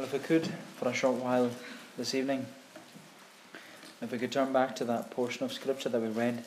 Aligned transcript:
Well, 0.00 0.06
if 0.06 0.14
we 0.14 0.18
could, 0.20 0.46
for 0.78 0.88
a 0.88 0.94
short 0.94 1.16
while 1.16 1.50
this 1.98 2.14
evening, 2.14 2.46
if 4.00 4.10
we 4.10 4.16
could 4.16 4.32
turn 4.32 4.50
back 4.50 4.74
to 4.76 4.84
that 4.86 5.10
portion 5.10 5.44
of 5.44 5.52
Scripture 5.52 5.90
that 5.90 6.00
we 6.00 6.08
read, 6.08 6.42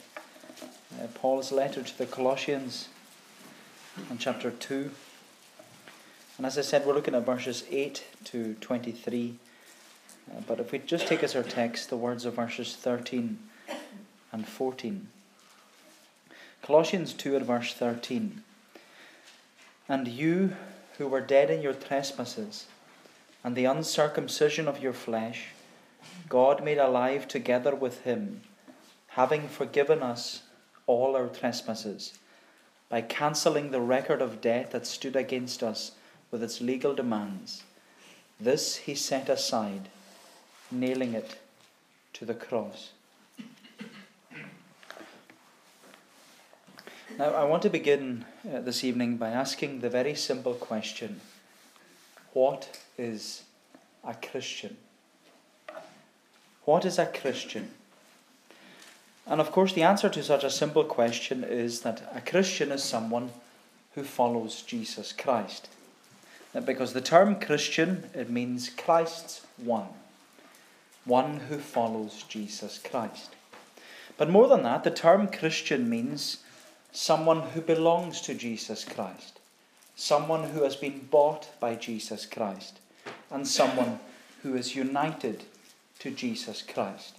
uh, 0.99 1.06
Paul's 1.13 1.52
letter 1.52 1.84
to 1.84 1.97
the 2.00 2.08
Colossians, 2.08 2.88
in 4.10 4.17
chapter 4.17 4.49
2. 4.49 4.89
And 6.38 6.47
as 6.47 6.58
I 6.58 6.62
said, 6.62 6.84
we're 6.84 6.96
looking 6.96 7.13
at 7.13 7.28
verses 7.28 7.63
8 7.70 8.03
to 8.24 8.56
23. 8.56 9.35
Uh, 10.31 10.40
but 10.47 10.60
if 10.60 10.72
we 10.72 10.79
just 10.79 11.06
take 11.06 11.22
as 11.22 11.35
our 11.35 11.44
text 11.44 11.92
the 11.92 11.96
words 11.96 12.26
of 12.26 12.33
verses 12.33 12.76
13 12.76 13.38
and 14.31 14.47
14. 14.47 15.10
Colossians 16.63 17.13
2 17.13 17.35
at 17.35 17.44
verse 17.44 17.72
13. 17.72 18.41
And 19.88 20.07
you 20.07 20.55
who 20.98 21.07
were 21.07 21.21
dead 21.21 21.51
in 21.51 21.62
your 21.62 21.73
trespasses 21.73 22.65
and 23.43 23.55
the 23.55 23.65
uncircumcision 23.65 24.67
of 24.67 24.81
your 24.81 24.93
flesh, 24.93 25.47
God 26.29 26.63
made 26.63 26.77
alive 26.77 27.27
together 27.27 27.75
with 27.75 28.03
him, 28.03 28.41
having 29.09 29.47
forgiven 29.47 30.01
us 30.01 30.43
all 30.88 31.15
our 31.15 31.27
trespasses, 31.27 32.17
by 32.89 33.01
cancelling 33.01 33.71
the 33.71 33.81
record 33.81 34.21
of 34.21 34.41
debt 34.41 34.71
that 34.71 34.87
stood 34.87 35.15
against 35.15 35.61
us 35.61 35.91
with 36.31 36.41
its 36.41 36.61
legal 36.61 36.93
demands. 36.93 37.63
This 38.39 38.77
he 38.77 38.95
set 38.95 39.29
aside, 39.29 39.89
nailing 40.71 41.13
it 41.13 41.37
to 42.13 42.25
the 42.25 42.34
cross. 42.34 42.91
Now, 47.17 47.29
I 47.29 47.43
want 47.43 47.62
to 47.62 47.70
begin 47.70 48.25
uh, 48.51 48.62
this 48.62 48.84
evening 48.84 49.17
by 49.17 49.29
asking 49.29 49.81
the 49.81 49.89
very 49.89 50.15
simple 50.15 50.55
question 50.55 51.21
What 52.34 52.79
is 52.98 53.43
a 54.03 54.13
Christian? 54.13 54.77
What 56.65 56.85
is 56.85 56.99
a 56.99 57.05
Christian? 57.05 57.71
And 59.25 59.40
of 59.40 59.51
course, 59.51 59.73
the 59.73 59.84
answer 59.84 60.09
to 60.09 60.23
such 60.23 60.43
a 60.43 60.49
simple 60.49 60.84
question 60.84 61.43
is 61.43 61.81
that 61.81 62.12
a 62.13 62.21
Christian 62.21 62.71
is 62.71 62.84
someone 62.84 63.29
who 63.95 64.03
follows 64.03 64.62
Jesus 64.62 65.14
Christ. 65.14 65.70
Because 66.66 66.94
the 66.94 67.02
term 67.02 67.40
Christian, 67.40 68.09
it 68.14 68.30
means 68.30 68.70
Christ's 68.70 69.42
one. 69.58 69.88
One 71.06 71.38
who 71.50 71.58
follows 71.58 72.23
Jesus 72.28 72.80
Christ. 72.80 73.31
But 74.18 74.30
more 74.30 74.47
than 74.47 74.64
that, 74.64 74.84
the 74.84 74.92
term 74.92 75.28
Christian 75.28 75.90
means 75.90 76.38
someone 76.92 77.42
who 77.42 77.62
belongs 77.62 78.22
to 78.22 78.36
Jesus 78.36 78.84
Christ, 78.84 79.40
someone 80.04 80.50
who 80.50 80.64
has 80.64 80.76
been 80.76 81.08
bought 81.09 81.48
by 81.62 81.76
Jesus 81.76 82.26
Christ, 82.26 82.80
and 83.32 83.48
someone 83.48 84.00
who 84.42 84.54
is 84.54 84.76
united 84.76 85.46
to 86.00 86.12
Jesus 86.12 86.62
Christ. 86.62 87.16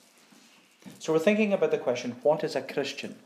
So 0.99 1.15
we're 1.15 1.19
thinking 1.19 1.55
about 1.55 1.71
the 1.71 1.79
question 1.79 2.17
what 2.23 2.45
is 2.45 2.55
a 2.55 2.61
Christian? 2.61 3.17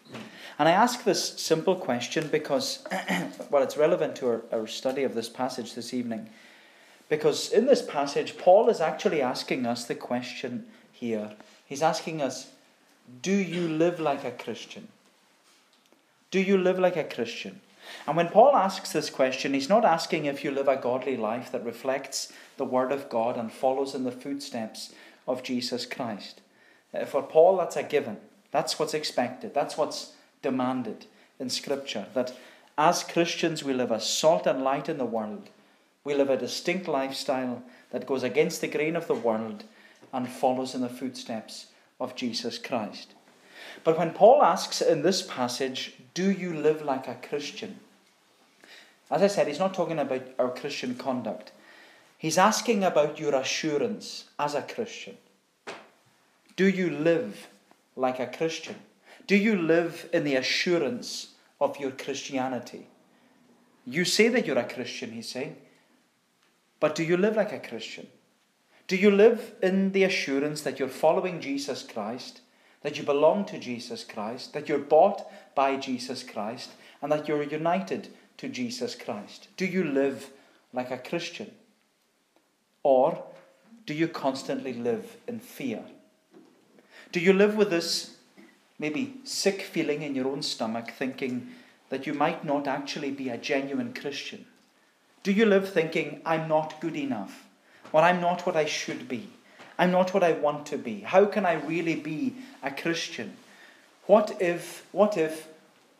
And 0.60 0.68
I 0.68 0.72
ask 0.72 1.02
this 1.02 1.40
simple 1.40 1.74
question 1.74 2.28
because, 2.28 2.86
well, 3.50 3.64
it's 3.64 3.76
relevant 3.76 4.14
to 4.16 4.28
our, 4.28 4.42
our 4.52 4.66
study 4.68 5.02
of 5.02 5.16
this 5.16 5.28
passage 5.28 5.74
this 5.74 5.92
evening. 5.92 6.30
Because 7.08 7.50
in 7.50 7.66
this 7.66 7.82
passage, 7.82 8.38
Paul 8.38 8.68
is 8.68 8.80
actually 8.80 9.20
asking 9.20 9.66
us 9.66 9.84
the 9.86 9.94
question 9.96 10.66
here. 10.92 11.32
He's 11.66 11.82
asking 11.82 12.22
us, 12.22 12.48
Do 13.22 13.32
you 13.32 13.66
live 13.66 13.98
like 13.98 14.24
a 14.24 14.30
Christian? 14.30 14.86
Do 16.30 16.40
you 16.40 16.58
live 16.58 16.78
like 16.78 16.96
a 16.96 17.04
Christian? 17.04 17.60
And 18.06 18.16
when 18.16 18.28
Paul 18.28 18.56
asks 18.56 18.92
this 18.92 19.10
question, 19.10 19.54
he's 19.54 19.68
not 19.68 19.84
asking 19.84 20.24
if 20.24 20.44
you 20.44 20.50
live 20.50 20.68
a 20.68 20.76
godly 20.76 21.16
life 21.16 21.52
that 21.52 21.64
reflects 21.64 22.32
the 22.56 22.64
Word 22.64 22.92
of 22.92 23.08
God 23.08 23.36
and 23.36 23.52
follows 23.52 23.94
in 23.94 24.04
the 24.04 24.12
footsteps 24.12 24.92
of 25.26 25.42
Jesus 25.42 25.86
Christ. 25.86 26.40
For 27.06 27.22
Paul, 27.22 27.58
that's 27.58 27.76
a 27.76 27.82
given. 27.82 28.16
That's 28.50 28.78
what's 28.78 28.94
expected. 28.94 29.54
That's 29.54 29.76
what's 29.76 30.12
demanded 30.42 31.06
in 31.38 31.50
Scripture. 31.50 32.06
That 32.14 32.36
as 32.76 33.02
Christians, 33.02 33.62
we 33.62 33.72
live 33.72 33.92
as 33.92 34.08
salt 34.08 34.46
and 34.46 34.62
light 34.62 34.88
in 34.88 34.98
the 34.98 35.04
world. 35.04 35.50
We 36.04 36.14
live 36.14 36.30
a 36.30 36.36
distinct 36.36 36.88
lifestyle 36.88 37.62
that 37.90 38.06
goes 38.06 38.22
against 38.22 38.60
the 38.60 38.68
grain 38.68 38.96
of 38.96 39.06
the 39.06 39.14
world 39.14 39.64
and 40.12 40.28
follows 40.28 40.74
in 40.74 40.80
the 40.80 40.88
footsteps 40.88 41.66
of 42.00 42.14
Jesus 42.14 42.56
Christ. 42.56 43.14
But 43.88 43.96
when 43.96 44.10
Paul 44.10 44.42
asks 44.42 44.82
in 44.82 45.00
this 45.00 45.22
passage, 45.22 45.94
Do 46.12 46.30
you 46.30 46.52
live 46.52 46.82
like 46.82 47.08
a 47.08 47.14
Christian? 47.26 47.80
As 49.10 49.22
I 49.22 49.28
said, 49.28 49.48
he's 49.48 49.58
not 49.58 49.72
talking 49.72 49.98
about 49.98 50.24
our 50.38 50.50
Christian 50.50 50.94
conduct. 50.94 51.52
He's 52.18 52.36
asking 52.36 52.84
about 52.84 53.18
your 53.18 53.34
assurance 53.34 54.26
as 54.38 54.54
a 54.54 54.60
Christian. 54.60 55.16
Do 56.54 56.68
you 56.68 56.90
live 56.90 57.48
like 57.96 58.20
a 58.20 58.26
Christian? 58.26 58.76
Do 59.26 59.34
you 59.34 59.56
live 59.56 60.10
in 60.12 60.24
the 60.24 60.36
assurance 60.36 61.28
of 61.58 61.80
your 61.80 61.92
Christianity? 61.92 62.88
You 63.86 64.04
say 64.04 64.28
that 64.28 64.44
you're 64.44 64.58
a 64.58 64.68
Christian, 64.68 65.12
he's 65.12 65.30
saying, 65.30 65.56
but 66.78 66.94
do 66.94 67.02
you 67.02 67.16
live 67.16 67.36
like 67.36 67.52
a 67.52 67.58
Christian? 67.58 68.08
Do 68.86 68.96
you 68.96 69.10
live 69.10 69.54
in 69.62 69.92
the 69.92 70.04
assurance 70.04 70.60
that 70.60 70.78
you're 70.78 70.88
following 70.88 71.40
Jesus 71.40 71.82
Christ 71.82 72.42
that 72.82 72.98
you 72.98 73.04
belong 73.04 73.44
to 73.46 73.58
Jesus 73.58 74.04
Christ, 74.04 74.52
that 74.52 74.68
you're 74.68 74.78
bought 74.78 75.30
by 75.54 75.76
Jesus 75.76 76.22
Christ, 76.22 76.70
and 77.02 77.10
that 77.12 77.28
you're 77.28 77.42
united 77.42 78.08
to 78.38 78.48
Jesus 78.48 78.94
Christ? 78.94 79.48
Do 79.56 79.66
you 79.66 79.84
live 79.84 80.30
like 80.72 80.90
a 80.90 80.98
Christian? 80.98 81.50
Or 82.82 83.22
do 83.86 83.94
you 83.94 84.08
constantly 84.08 84.72
live 84.72 85.16
in 85.26 85.40
fear? 85.40 85.82
Do 87.10 87.20
you 87.20 87.32
live 87.32 87.56
with 87.56 87.70
this 87.70 88.16
maybe 88.78 89.14
sick 89.24 89.62
feeling 89.62 90.02
in 90.02 90.14
your 90.14 90.28
own 90.28 90.42
stomach, 90.42 90.90
thinking 90.90 91.48
that 91.88 92.06
you 92.06 92.14
might 92.14 92.44
not 92.44 92.68
actually 92.68 93.10
be 93.10 93.28
a 93.28 93.38
genuine 93.38 93.94
Christian? 93.94 94.44
Do 95.22 95.32
you 95.32 95.46
live 95.46 95.72
thinking, 95.72 96.20
I'm 96.24 96.48
not 96.48 96.80
good 96.80 96.96
enough, 96.96 97.46
or 97.92 98.02
I'm 98.02 98.20
not 98.20 98.46
what 98.46 98.56
I 98.56 98.66
should 98.66 99.08
be? 99.08 99.28
I'm 99.78 99.92
not 99.92 100.12
what 100.12 100.24
I 100.24 100.32
want 100.32 100.66
to 100.66 100.78
be. 100.78 101.00
How 101.00 101.24
can 101.24 101.46
I 101.46 101.54
really 101.54 101.94
be 101.94 102.34
a 102.62 102.70
Christian? 102.70 103.36
What 104.06 104.36
if, 104.40 104.86
what 104.90 105.16
if 105.16 105.48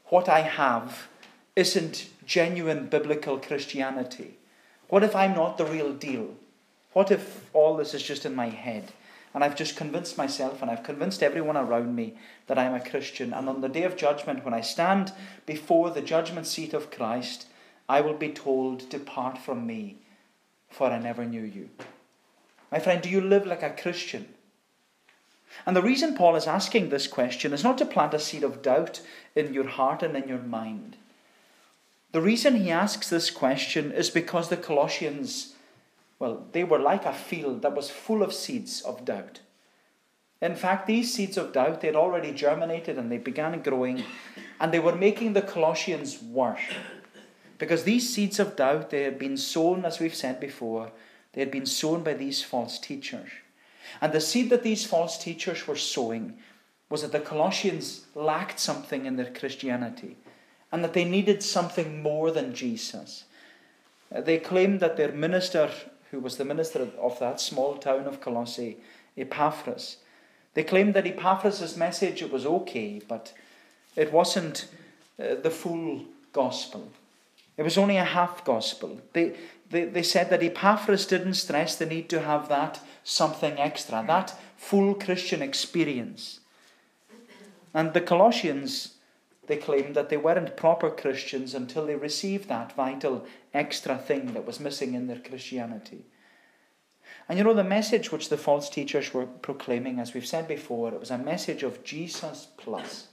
what 0.06 0.28
I 0.28 0.40
have 0.40 1.08
isn't 1.54 2.08
genuine 2.26 2.88
biblical 2.88 3.38
Christianity? 3.38 4.38
What 4.88 5.04
if 5.04 5.14
I'm 5.14 5.34
not 5.34 5.58
the 5.58 5.66
real 5.66 5.92
deal? 5.92 6.34
What 6.92 7.10
if 7.10 7.48
all 7.52 7.76
this 7.76 7.94
is 7.94 8.02
just 8.02 8.24
in 8.24 8.34
my 8.34 8.48
head? 8.48 8.92
And 9.34 9.44
I've 9.44 9.56
just 9.56 9.76
convinced 9.76 10.16
myself 10.16 10.62
and 10.62 10.70
I've 10.70 10.82
convinced 10.82 11.22
everyone 11.22 11.56
around 11.56 11.94
me 11.94 12.14
that 12.46 12.58
I'm 12.58 12.74
a 12.74 12.80
Christian. 12.80 13.32
And 13.32 13.48
on 13.48 13.60
the 13.60 13.68
day 13.68 13.84
of 13.84 13.96
judgment, 13.96 14.44
when 14.44 14.54
I 14.54 14.62
stand 14.62 15.12
before 15.44 15.90
the 15.90 16.00
judgment 16.00 16.46
seat 16.46 16.72
of 16.72 16.90
Christ, 16.90 17.46
I 17.88 18.00
will 18.00 18.14
be 18.14 18.30
told, 18.30 18.88
Depart 18.88 19.38
from 19.38 19.66
me, 19.66 19.98
for 20.70 20.88
I 20.88 20.98
never 20.98 21.24
knew 21.24 21.42
you. 21.42 21.68
My 22.70 22.78
friend, 22.78 23.00
do 23.02 23.08
you 23.08 23.20
live 23.20 23.46
like 23.46 23.62
a 23.62 23.70
Christian? 23.70 24.28
And 25.66 25.76
the 25.76 25.82
reason 25.82 26.16
Paul 26.16 26.36
is 26.36 26.46
asking 26.46 26.88
this 26.88 27.06
question 27.06 27.52
is 27.52 27.64
not 27.64 27.78
to 27.78 27.86
plant 27.86 28.14
a 28.14 28.18
seed 28.18 28.44
of 28.44 28.62
doubt 28.62 29.00
in 29.34 29.54
your 29.54 29.66
heart 29.66 30.02
and 30.02 30.16
in 30.16 30.28
your 30.28 30.38
mind. 30.38 30.96
The 32.12 32.20
reason 32.20 32.56
he 32.56 32.70
asks 32.70 33.08
this 33.08 33.30
question 33.30 33.92
is 33.92 34.10
because 34.10 34.48
the 34.48 34.56
Colossians, 34.56 35.54
well, 36.18 36.46
they 36.52 36.64
were 36.64 36.78
like 36.78 37.04
a 37.04 37.12
field 37.12 37.62
that 37.62 37.74
was 37.74 37.90
full 37.90 38.22
of 38.22 38.32
seeds 38.32 38.80
of 38.82 39.04
doubt. 39.04 39.40
In 40.40 40.54
fact, 40.54 40.86
these 40.86 41.12
seeds 41.12 41.36
of 41.36 41.52
doubt, 41.52 41.80
they 41.80 41.88
had 41.88 41.96
already 41.96 42.32
germinated 42.32 42.96
and 42.96 43.10
they 43.10 43.18
began 43.18 43.60
growing, 43.60 44.04
and 44.60 44.72
they 44.72 44.78
were 44.78 44.94
making 44.94 45.32
the 45.32 45.42
Colossians 45.42 46.22
worse. 46.22 46.60
Because 47.58 47.82
these 47.82 48.14
seeds 48.14 48.38
of 48.38 48.54
doubt, 48.54 48.90
they 48.90 49.02
had 49.02 49.18
been 49.18 49.36
sown, 49.36 49.84
as 49.84 49.98
we've 49.98 50.14
said 50.14 50.38
before, 50.38 50.92
they 51.38 51.44
had 51.44 51.52
been 51.52 51.66
sown 51.66 52.02
by 52.02 52.14
these 52.14 52.42
false 52.42 52.80
teachers. 52.80 53.30
And 54.00 54.12
the 54.12 54.20
seed 54.20 54.50
that 54.50 54.64
these 54.64 54.84
false 54.84 55.16
teachers 55.16 55.68
were 55.68 55.76
sowing 55.76 56.36
was 56.90 57.02
that 57.02 57.12
the 57.12 57.20
Colossians 57.20 58.06
lacked 58.16 58.58
something 58.58 59.06
in 59.06 59.14
their 59.14 59.30
Christianity 59.30 60.16
and 60.72 60.82
that 60.82 60.94
they 60.94 61.04
needed 61.04 61.44
something 61.44 62.02
more 62.02 62.32
than 62.32 62.56
Jesus. 62.56 63.22
Uh, 64.12 64.20
they 64.20 64.38
claimed 64.38 64.80
that 64.80 64.96
their 64.96 65.12
minister, 65.12 65.70
who 66.10 66.18
was 66.18 66.38
the 66.38 66.44
minister 66.44 66.88
of 67.00 67.16
that 67.20 67.40
small 67.40 67.76
town 67.76 68.08
of 68.08 68.20
Colossae, 68.20 68.78
Epaphras, 69.16 69.98
they 70.54 70.64
claimed 70.64 70.94
that 70.94 71.06
Epaphras' 71.06 71.76
message 71.76 72.20
it 72.20 72.32
was 72.32 72.46
okay, 72.46 73.00
but 73.06 73.32
it 73.94 74.12
wasn't 74.12 74.66
uh, 75.22 75.36
the 75.40 75.50
full 75.50 76.02
gospel. 76.32 76.90
It 77.56 77.62
was 77.62 77.78
only 77.78 77.96
a 77.96 78.04
half 78.04 78.44
gospel. 78.44 79.00
They, 79.12 79.36
they, 79.70 79.84
they 79.84 80.02
said 80.02 80.30
that 80.30 80.42
Epaphras 80.42 81.06
didn't 81.06 81.34
stress 81.34 81.76
the 81.76 81.86
need 81.86 82.08
to 82.10 82.20
have 82.20 82.48
that 82.48 82.80
something 83.04 83.58
extra, 83.58 84.04
that 84.06 84.34
full 84.56 84.94
Christian 84.94 85.42
experience. 85.42 86.40
And 87.74 87.92
the 87.92 88.00
Colossians, 88.00 88.94
they 89.46 89.56
claimed 89.56 89.94
that 89.94 90.08
they 90.08 90.16
weren't 90.16 90.56
proper 90.56 90.90
Christians 90.90 91.54
until 91.54 91.86
they 91.86 91.96
received 91.96 92.48
that 92.48 92.74
vital 92.74 93.26
extra 93.52 93.98
thing 93.98 94.34
that 94.34 94.46
was 94.46 94.60
missing 94.60 94.94
in 94.94 95.06
their 95.06 95.20
Christianity. 95.20 96.04
And 97.28 97.36
you 97.36 97.44
know, 97.44 97.54
the 97.54 97.64
message 97.64 98.10
which 98.10 98.30
the 98.30 98.38
false 98.38 98.70
teachers 98.70 99.12
were 99.12 99.26
proclaiming, 99.26 99.98
as 99.98 100.14
we've 100.14 100.26
said 100.26 100.48
before, 100.48 100.92
it 100.92 101.00
was 101.00 101.10
a 101.10 101.18
message 101.18 101.62
of 101.62 101.84
Jesus 101.84 102.48
plus. 102.56 103.08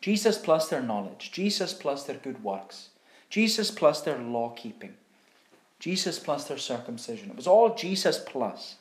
Jesus 0.00 0.38
plus 0.38 0.68
their 0.68 0.82
knowledge, 0.82 1.32
Jesus 1.32 1.72
plus 1.72 2.04
their 2.04 2.16
good 2.16 2.44
works, 2.44 2.90
Jesus 3.30 3.70
plus 3.70 4.00
their 4.00 4.18
law 4.18 4.50
keeping, 4.50 4.94
Jesus 5.78 6.18
plus 6.18 6.44
their 6.44 6.58
circumcision. 6.58 7.30
It 7.30 7.36
was 7.36 7.46
all 7.46 7.74
Jesus 7.74 8.18
plus. 8.18 8.76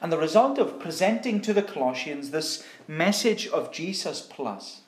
And 0.00 0.12
the 0.12 0.18
result 0.18 0.58
of 0.58 0.78
presenting 0.78 1.40
to 1.42 1.52
the 1.52 1.62
Colossians 1.62 2.30
this 2.30 2.64
message 2.86 3.48
of 3.48 3.72
Jesus 3.72 4.20
plus, 4.20 4.82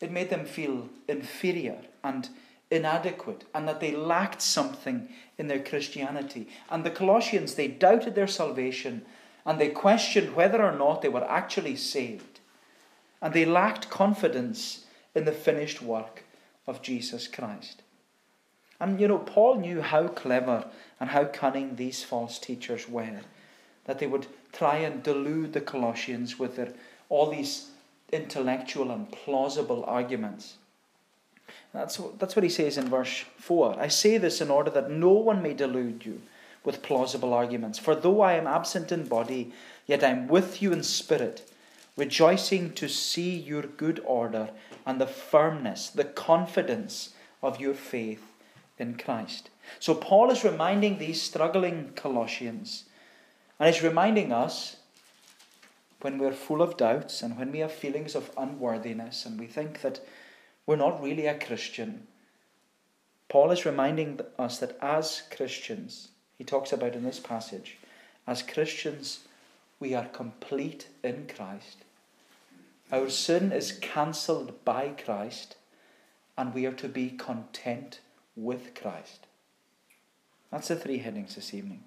it 0.00 0.10
made 0.10 0.30
them 0.30 0.44
feel 0.44 0.88
inferior 1.08 1.78
and 2.02 2.28
inadequate 2.70 3.44
and 3.54 3.68
that 3.68 3.80
they 3.80 3.94
lacked 3.94 4.42
something 4.42 5.08
in 5.38 5.46
their 5.46 5.62
Christianity. 5.62 6.48
And 6.68 6.84
the 6.84 6.90
Colossians, 6.90 7.54
they 7.54 7.68
doubted 7.68 8.14
their 8.14 8.26
salvation 8.26 9.06
and 9.46 9.58
they 9.58 9.68
questioned 9.68 10.34
whether 10.34 10.62
or 10.62 10.76
not 10.76 11.02
they 11.02 11.08
were 11.08 11.28
actually 11.30 11.76
saved. 11.76 12.40
And 13.22 13.32
they 13.32 13.44
lacked 13.44 13.88
confidence 13.90 14.84
in 15.14 15.24
the 15.24 15.32
finished 15.32 15.80
work 15.80 16.24
of 16.66 16.82
Jesus 16.82 17.28
Christ. 17.28 17.82
And 18.84 19.00
you 19.00 19.08
know, 19.08 19.16
Paul 19.16 19.60
knew 19.60 19.80
how 19.80 20.08
clever 20.08 20.66
and 21.00 21.08
how 21.08 21.24
cunning 21.24 21.76
these 21.76 22.04
false 22.04 22.38
teachers 22.38 22.86
were, 22.86 23.22
that 23.86 23.98
they 23.98 24.06
would 24.06 24.26
try 24.52 24.76
and 24.76 25.02
delude 25.02 25.54
the 25.54 25.62
Colossians 25.62 26.38
with 26.38 26.56
their, 26.56 26.68
all 27.08 27.30
these 27.30 27.70
intellectual 28.12 28.90
and 28.90 29.10
plausible 29.10 29.84
arguments. 29.86 30.56
That's 31.72 31.98
that's 32.18 32.36
what 32.36 32.42
he 32.42 32.50
says 32.50 32.76
in 32.76 32.90
verse 32.90 33.24
4. 33.38 33.80
I 33.80 33.88
say 33.88 34.18
this 34.18 34.42
in 34.42 34.50
order 34.50 34.70
that 34.72 34.90
no 34.90 35.12
one 35.12 35.40
may 35.42 35.54
delude 35.54 36.04
you 36.04 36.20
with 36.62 36.82
plausible 36.82 37.32
arguments. 37.32 37.78
For 37.78 37.94
though 37.94 38.20
I 38.20 38.34
am 38.34 38.46
absent 38.46 38.92
in 38.92 39.08
body, 39.08 39.54
yet 39.86 40.04
I 40.04 40.10
am 40.10 40.28
with 40.28 40.60
you 40.60 40.74
in 40.74 40.82
spirit, 40.82 41.50
rejoicing 41.96 42.74
to 42.74 42.88
see 42.90 43.34
your 43.34 43.62
good 43.62 44.02
order 44.04 44.50
and 44.84 45.00
the 45.00 45.06
firmness, 45.06 45.88
the 45.88 46.04
confidence 46.04 47.14
of 47.42 47.58
your 47.58 47.72
faith 47.72 48.24
in 48.78 48.96
Christ. 48.96 49.50
So 49.78 49.94
Paul 49.94 50.30
is 50.30 50.44
reminding 50.44 50.98
these 50.98 51.22
struggling 51.22 51.92
Colossians, 51.94 52.84
and 53.58 53.72
he's 53.72 53.82
reminding 53.82 54.32
us 54.32 54.76
when 56.00 56.18
we're 56.18 56.32
full 56.32 56.60
of 56.60 56.76
doubts 56.76 57.22
and 57.22 57.38
when 57.38 57.50
we 57.50 57.60
have 57.60 57.72
feelings 57.72 58.14
of 58.14 58.30
unworthiness 58.36 59.24
and 59.24 59.40
we 59.40 59.46
think 59.46 59.80
that 59.80 60.00
we're 60.66 60.76
not 60.76 61.02
really 61.02 61.26
a 61.26 61.38
Christian. 61.38 62.06
Paul 63.28 63.50
is 63.50 63.64
reminding 63.64 64.20
us 64.38 64.58
that 64.58 64.76
as 64.82 65.22
Christians, 65.34 66.08
he 66.36 66.44
talks 66.44 66.72
about 66.72 66.94
in 66.94 67.04
this 67.04 67.20
passage, 67.20 67.78
as 68.26 68.42
Christians, 68.42 69.20
we 69.80 69.94
are 69.94 70.06
complete 70.06 70.88
in 71.02 71.26
Christ. 71.34 71.78
Our 72.92 73.08
sin 73.08 73.50
is 73.50 73.72
cancelled 73.72 74.64
by 74.64 74.90
Christ, 74.90 75.56
and 76.36 76.52
we 76.52 76.66
are 76.66 76.72
to 76.72 76.88
be 76.88 77.10
content 77.10 78.00
with 78.36 78.74
Christ. 78.74 79.26
That's 80.50 80.68
the 80.68 80.76
three 80.76 80.98
headings 80.98 81.34
this 81.34 81.54
evening. 81.54 81.84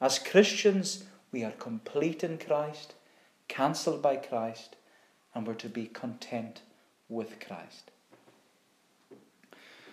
As 0.00 0.18
Christians, 0.18 1.04
we 1.32 1.44
are 1.44 1.52
complete 1.52 2.24
in 2.24 2.38
Christ, 2.38 2.94
cancelled 3.48 4.00
by 4.00 4.16
Christ, 4.16 4.76
and 5.34 5.46
we're 5.46 5.54
to 5.54 5.68
be 5.68 5.86
content 5.86 6.62
with 7.08 7.40
Christ. 7.40 7.90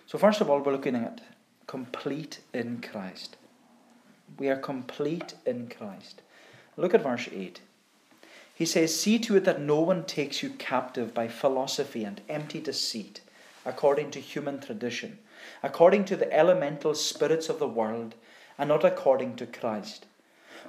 So, 0.06 0.18
first 0.18 0.40
of 0.40 0.48
all, 0.48 0.60
we're 0.60 0.72
looking 0.72 0.94
at 0.94 1.20
complete 1.66 2.40
in 2.54 2.80
Christ. 2.80 3.36
We 4.38 4.48
are 4.48 4.56
complete 4.56 5.34
in 5.44 5.68
Christ. 5.68 6.22
Look 6.76 6.94
at 6.94 7.02
verse 7.02 7.28
8. 7.32 7.60
He 8.54 8.64
says, 8.64 8.98
See 8.98 9.18
to 9.20 9.36
it 9.36 9.44
that 9.44 9.60
no 9.60 9.80
one 9.80 10.04
takes 10.04 10.42
you 10.42 10.50
captive 10.50 11.12
by 11.12 11.28
philosophy 11.28 12.04
and 12.04 12.20
empty 12.28 12.60
deceit, 12.60 13.20
according 13.64 14.10
to 14.12 14.20
human 14.20 14.60
tradition, 14.60 15.18
according 15.62 16.04
to 16.06 16.16
the 16.16 16.32
elemental 16.32 16.94
spirits 16.94 17.48
of 17.48 17.58
the 17.58 17.68
world, 17.68 18.14
and 18.58 18.68
not 18.68 18.84
according 18.84 19.36
to 19.36 19.46
Christ. 19.46 20.06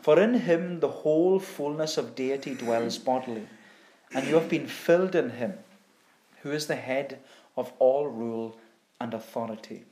For 0.01 0.19
in 0.19 0.35
him 0.41 0.79
the 0.79 0.89
whole 0.89 1.39
fullness 1.39 1.97
of 1.97 2.15
deity 2.15 2.53
dwells 2.53 2.97
bodily, 2.97 3.47
and 4.13 4.27
you 4.27 4.35
have 4.35 4.49
been 4.49 4.67
filled 4.67 5.15
in 5.15 5.31
him, 5.31 5.53
who 6.41 6.51
is 6.51 6.67
the 6.67 6.75
head 6.75 7.19
of 7.55 7.71
all 7.79 8.07
rule 8.07 8.57
and 8.99 9.13
authority. 9.13 9.83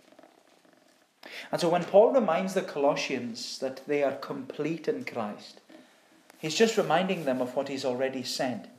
And 1.51 1.59
so 1.59 1.69
when 1.69 1.83
Paul 1.83 2.11
reminds 2.11 2.53
the 2.53 2.61
Colossians 2.61 3.59
that 3.59 3.81
they 3.87 4.03
are 4.03 4.15
complete 4.15 4.87
in 4.87 5.05
Christ, 5.05 5.61
he's 6.37 6.55
just 6.55 6.77
reminding 6.77 7.25
them 7.25 7.41
of 7.41 7.55
what 7.55 7.67
he's 7.67 7.85
already 7.85 8.23
said. 8.23 8.69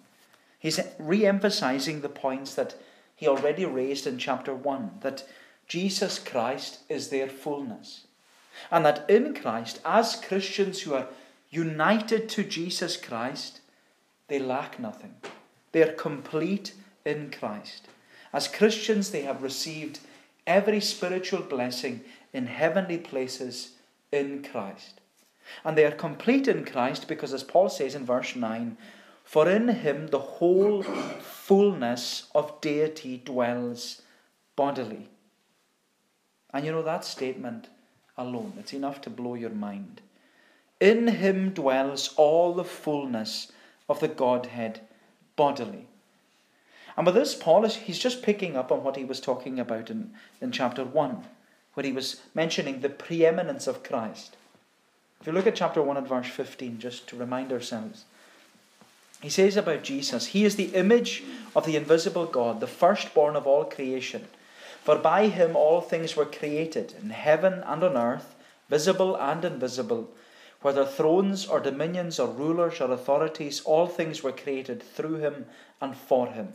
He's 0.58 0.80
re 0.98 1.26
emphasizing 1.26 2.00
the 2.00 2.08
points 2.08 2.54
that 2.54 2.76
he 3.14 3.26
already 3.26 3.64
raised 3.64 4.06
in 4.06 4.18
chapter 4.18 4.54
1 4.54 4.98
that 5.00 5.28
Jesus 5.66 6.18
Christ 6.18 6.80
is 6.88 7.08
their 7.08 7.28
fullness. 7.28 8.06
And 8.70 8.84
that 8.84 9.08
in 9.08 9.34
Christ, 9.34 9.80
as 9.84 10.16
Christians 10.16 10.82
who 10.82 10.94
are 10.94 11.08
united 11.50 12.28
to 12.30 12.44
Jesus 12.44 12.96
Christ, 12.96 13.60
they 14.28 14.38
lack 14.38 14.78
nothing. 14.78 15.14
They 15.72 15.82
are 15.82 15.92
complete 15.92 16.72
in 17.04 17.30
Christ. 17.30 17.88
As 18.32 18.48
Christians, 18.48 19.10
they 19.10 19.22
have 19.22 19.42
received 19.42 20.00
every 20.46 20.80
spiritual 20.80 21.42
blessing 21.42 22.02
in 22.32 22.46
heavenly 22.46 22.98
places 22.98 23.72
in 24.12 24.42
Christ. 24.42 25.00
And 25.64 25.76
they 25.76 25.84
are 25.84 25.92
complete 25.92 26.48
in 26.48 26.64
Christ 26.64 27.08
because, 27.08 27.32
as 27.32 27.44
Paul 27.44 27.68
says 27.68 27.94
in 27.94 28.04
verse 28.04 28.34
9, 28.34 28.76
for 29.22 29.48
in 29.48 29.68
him 29.68 30.08
the 30.08 30.18
whole 30.18 30.82
fullness 30.82 32.28
of 32.34 32.60
deity 32.60 33.20
dwells 33.24 34.02
bodily. 34.54 35.08
And 36.56 36.64
you 36.64 36.72
know 36.72 36.82
that 36.84 37.04
statement 37.04 37.68
alone, 38.16 38.54
it's 38.58 38.72
enough 38.72 39.02
to 39.02 39.10
blow 39.10 39.34
your 39.34 39.50
mind. 39.50 40.00
In 40.80 41.06
him 41.06 41.50
dwells 41.50 42.14
all 42.16 42.54
the 42.54 42.64
fullness 42.64 43.52
of 43.90 44.00
the 44.00 44.08
Godhead 44.08 44.80
bodily. 45.36 45.86
And 46.96 47.04
with 47.04 47.14
this, 47.14 47.34
Paul 47.34 47.66
is 47.66 47.76
he's 47.76 47.98
just 47.98 48.22
picking 48.22 48.56
up 48.56 48.72
on 48.72 48.82
what 48.82 48.96
he 48.96 49.04
was 49.04 49.20
talking 49.20 49.60
about 49.60 49.90
in, 49.90 50.12
in 50.40 50.50
chapter 50.50 50.82
1, 50.82 51.26
where 51.74 51.84
he 51.84 51.92
was 51.92 52.22
mentioning 52.34 52.80
the 52.80 52.88
preeminence 52.88 53.66
of 53.66 53.82
Christ. 53.82 54.38
If 55.20 55.26
you 55.26 55.34
look 55.34 55.46
at 55.46 55.56
chapter 55.56 55.82
1 55.82 55.98
at 55.98 56.08
verse 56.08 56.28
15, 56.28 56.78
just 56.78 57.06
to 57.08 57.16
remind 57.16 57.52
ourselves, 57.52 58.06
he 59.20 59.28
says 59.28 59.58
about 59.58 59.82
Jesus, 59.82 60.28
He 60.28 60.46
is 60.46 60.56
the 60.56 60.74
image 60.74 61.22
of 61.54 61.66
the 61.66 61.76
invisible 61.76 62.24
God, 62.24 62.60
the 62.60 62.66
firstborn 62.66 63.36
of 63.36 63.46
all 63.46 63.66
creation. 63.66 64.26
For 64.86 64.94
by 64.94 65.26
him 65.26 65.56
all 65.56 65.80
things 65.80 66.14
were 66.14 66.24
created, 66.24 66.94
in 67.02 67.10
heaven 67.10 67.64
and 67.66 67.82
on 67.82 67.96
earth, 67.96 68.36
visible 68.70 69.16
and 69.16 69.44
invisible. 69.44 70.12
Whether 70.62 70.84
thrones 70.84 71.44
or 71.44 71.58
dominions 71.58 72.20
or 72.20 72.28
rulers 72.28 72.80
or 72.80 72.92
authorities, 72.92 73.60
all 73.62 73.88
things 73.88 74.22
were 74.22 74.30
created 74.30 74.80
through 74.80 75.16
him 75.16 75.46
and 75.80 75.96
for 75.96 76.28
him. 76.28 76.52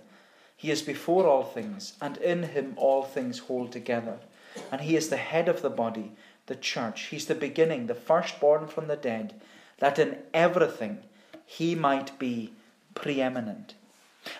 He 0.55 0.71
is 0.71 0.81
before 0.81 1.27
all 1.27 1.43
things, 1.43 1.97
and 1.99 2.15
in 2.19 2.43
him 2.43 2.75
all 2.77 3.03
things 3.03 3.39
hold 3.39 3.73
together. 3.73 4.19
And 4.71 4.79
he 4.79 4.95
is 4.95 5.09
the 5.09 5.17
head 5.17 5.49
of 5.49 5.61
the 5.61 5.69
body, 5.69 6.13
the 6.45 6.55
church. 6.55 7.07
He's 7.07 7.25
the 7.25 7.35
beginning, 7.35 7.87
the 7.87 7.95
firstborn 7.95 8.67
from 8.67 8.87
the 8.87 8.95
dead, 8.95 9.33
that 9.79 9.99
in 9.99 10.19
everything 10.33 10.99
he 11.45 11.75
might 11.75 12.17
be 12.17 12.53
preeminent. 12.95 13.73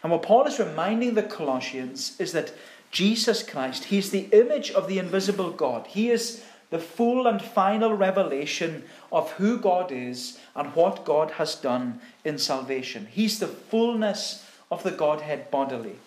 And 0.01 0.13
what 0.13 0.21
Paul 0.21 0.45
is 0.47 0.59
reminding 0.59 1.15
the 1.15 1.23
Colossians 1.23 2.15
is 2.19 2.31
that 2.31 2.53
Jesus 2.91 3.41
Christ, 3.41 3.85
he 3.85 3.97
is 3.97 4.11
the 4.11 4.27
image 4.31 4.71
of 4.71 4.87
the 4.87 4.99
invisible 4.99 5.51
God. 5.51 5.87
He 5.87 6.09
is 6.09 6.43
the 6.69 6.79
full 6.79 7.27
and 7.27 7.41
final 7.41 7.93
revelation 7.93 8.83
of 9.11 9.31
who 9.33 9.57
God 9.57 9.91
is 9.91 10.39
and 10.55 10.73
what 10.75 11.05
God 11.05 11.31
has 11.31 11.55
done 11.55 12.01
in 12.23 12.37
salvation. 12.37 13.07
He's 13.11 13.39
the 13.39 13.47
fullness 13.47 14.45
of 14.69 14.83
the 14.83 14.91
Godhead 14.91 15.51
bodily. 15.51 15.97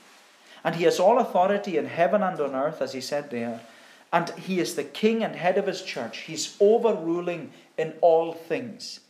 And 0.65 0.77
he 0.77 0.85
has 0.85 0.99
all 0.99 1.19
authority 1.19 1.77
in 1.77 1.87
heaven 1.87 2.23
and 2.23 2.41
on 2.41 2.55
earth, 2.55 2.81
as 2.81 2.95
he 2.95 3.01
said 3.03 3.31
there. 3.31 3.61
And 4.13 4.31
he 4.31 4.59
is 4.59 4.75
the 4.75 4.85
king 4.85 5.23
and 5.23 5.37
head 5.37 5.59
of 5.59 5.67
his 5.67 5.83
church. 5.83 6.19
He's 6.21 6.57
overruling 6.61 7.53
in 7.77 7.95
all 8.01 8.33
things. 8.33 9.01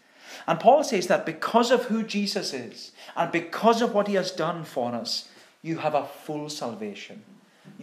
And 0.47 0.59
Paul 0.59 0.83
says 0.83 1.07
that 1.07 1.27
because 1.27 1.71
of 1.71 1.85
who 1.85 2.03
Jesus 2.03 2.53
is 2.53 2.91
and 3.15 3.31
because 3.31 3.83
of 3.83 3.95
what 3.95 4.09
he 4.09 4.15
has 4.15 4.33
done 4.33 4.65
for 4.65 4.93
us, 4.93 5.29
you 5.63 5.79
have 5.79 5.95
a 5.95 6.07
full 6.07 6.49
salvation. 6.49 7.23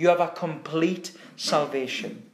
You 0.02 0.10
have 0.10 0.20
a 0.20 0.28
complete 0.28 1.12
salvation. 1.36 2.32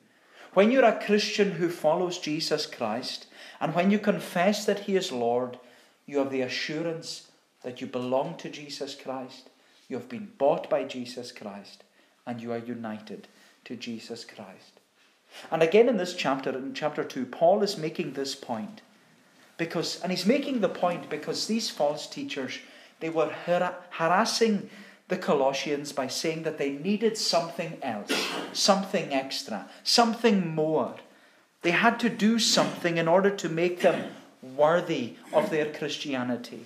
When 0.54 0.72
you're 0.72 0.86
a 0.86 1.04
Christian 1.06 1.52
who 1.52 1.70
follows 1.70 2.18
Jesus 2.18 2.66
Christ, 2.66 3.28
and 3.60 3.76
when 3.76 3.92
you 3.92 4.00
confess 4.00 4.66
that 4.66 4.80
he 4.80 4.96
is 4.96 5.12
Lord, 5.12 5.60
you 6.06 6.20
have 6.20 6.32
the 6.32 6.42
assurance 6.42 7.30
that 7.64 7.82
you 7.82 7.88
belong 7.88 8.38
to 8.38 8.50
Jesus 8.50 8.96
Christ 8.96 9.50
you 9.88 9.98
have 9.98 10.10
been 10.10 10.32
bought 10.38 10.70
by 10.70 10.84
Jesus 10.84 11.32
Christ 11.32 11.84
and 12.26 12.42
you 12.42 12.52
are 12.52 12.58
united 12.58 13.28
to 13.66 13.76
Jesus 13.76 14.26
Christ. 14.26 14.80
And 15.52 15.64
again 15.64 15.90
in 15.90 15.98
this 15.98 16.14
chapter, 16.14 16.50
in 16.52 16.74
chapter 16.74 17.04
2, 17.04 17.26
Paul 17.26 17.64
is 17.64 17.78
making 17.78 18.14
this 18.14 18.36
point 18.36 18.82
because, 19.58 20.02
and 20.02 20.12
he's 20.12 20.26
making 20.26 20.60
the 20.60 20.70
point 20.70 21.10
because 21.10 21.48
these 21.48 21.70
false 21.70 22.08
teachers, 22.08 22.60
they 23.00 23.10
were 23.10 23.32
har- 23.46 23.76
harassing 23.92 24.70
the 25.08 25.18
Colossians 25.18 25.92
by 25.94 26.08
saying 26.08 26.44
that 26.44 26.58
they 26.58 26.72
needed 26.72 27.18
something 27.18 27.78
else, 27.82 28.12
something 28.54 29.14
extra, 29.14 29.70
something 29.84 30.54
more. 30.54 30.96
They 31.62 31.72
had 31.72 32.00
to 32.02 32.10
do 32.10 32.40
something 32.40 32.98
in 32.98 33.08
order 33.08 33.30
to 33.30 33.50
make 33.50 33.82
them 33.82 34.12
worthy 34.42 35.14
of 35.34 35.50
their 35.50 35.72
Christianity. 35.72 36.66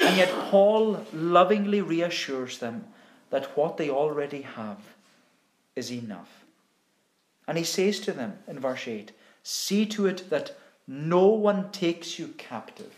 And 0.00 0.16
yet, 0.16 0.30
Paul 0.50 1.06
lovingly 1.12 1.82
reassures 1.82 2.58
them 2.58 2.86
that 3.28 3.56
what 3.56 3.76
they 3.76 3.90
already 3.90 4.42
have 4.42 4.78
is 5.76 5.92
enough. 5.92 6.44
And 7.46 7.58
he 7.58 7.64
says 7.64 8.00
to 8.00 8.12
them 8.12 8.38
in 8.48 8.58
verse 8.58 8.88
8 8.88 9.12
See 9.42 9.86
to 9.86 10.06
it 10.06 10.30
that 10.30 10.56
no 10.86 11.26
one 11.28 11.70
takes 11.70 12.18
you 12.18 12.28
captive 12.38 12.92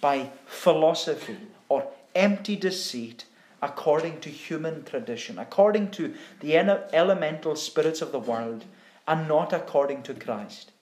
by 0.00 0.30
philosophy 0.46 1.36
or 1.68 1.86
empty 2.14 2.56
deceit 2.56 3.24
according 3.60 4.20
to 4.20 4.30
human 4.30 4.84
tradition, 4.84 5.38
according 5.38 5.90
to 5.90 6.14
the 6.40 6.56
elemental 6.56 7.56
spirits 7.56 8.00
of 8.00 8.12
the 8.12 8.18
world, 8.18 8.64
and 9.06 9.26
not 9.26 9.52
according 9.52 10.02
to 10.04 10.14
Christ. 10.14 10.72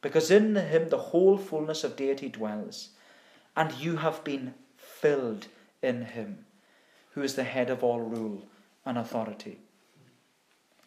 Because 0.00 0.30
in 0.30 0.54
him 0.54 0.88
the 0.88 0.98
whole 0.98 1.36
fullness 1.36 1.84
of 1.84 1.96
deity 1.96 2.28
dwells, 2.28 2.90
and 3.56 3.72
you 3.72 3.96
have 3.96 4.22
been 4.22 4.54
filled 4.76 5.48
in 5.82 6.02
him, 6.06 6.44
who 7.12 7.22
is 7.22 7.34
the 7.34 7.44
head 7.44 7.68
of 7.68 7.82
all 7.82 8.00
rule 8.00 8.46
and 8.86 8.96
authority. 8.96 9.58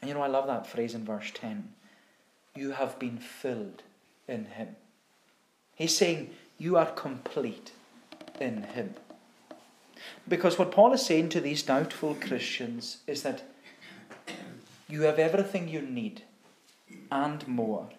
And 0.02 0.08
you 0.08 0.14
know, 0.16 0.22
I 0.22 0.28
love 0.28 0.48
that 0.48 0.66
phrase 0.66 0.94
in 0.94 1.06
verse 1.06 1.32
10. 1.34 1.74
You 2.56 2.72
have 2.72 2.98
been 2.98 3.18
filled 3.18 3.84
in 4.28 4.46
him. 4.46 4.76
He's 5.76 5.96
saying, 5.96 6.32
You 6.58 6.78
are 6.78 6.92
complete 6.92 7.72
in 8.40 8.64
him. 8.64 8.96
Because 10.28 10.58
what 10.58 10.72
Paul 10.72 10.94
is 10.94 11.06
saying 11.06 11.30
to 11.30 11.42
these 11.42 11.64
doubtful 11.64 12.16
Christians 12.16 12.98
is 13.08 13.24
that 13.24 13.44
you 14.88 15.04
have 15.04 15.20
everything 15.20 15.68
you 15.68 15.82
need 15.82 16.24
and 17.12 17.48
more 17.48 17.90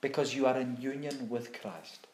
because 0.00 0.34
you 0.34 0.46
are 0.46 0.58
in 0.58 0.76
union 0.80 1.28
with 1.28 1.58
Christ. 1.58 2.06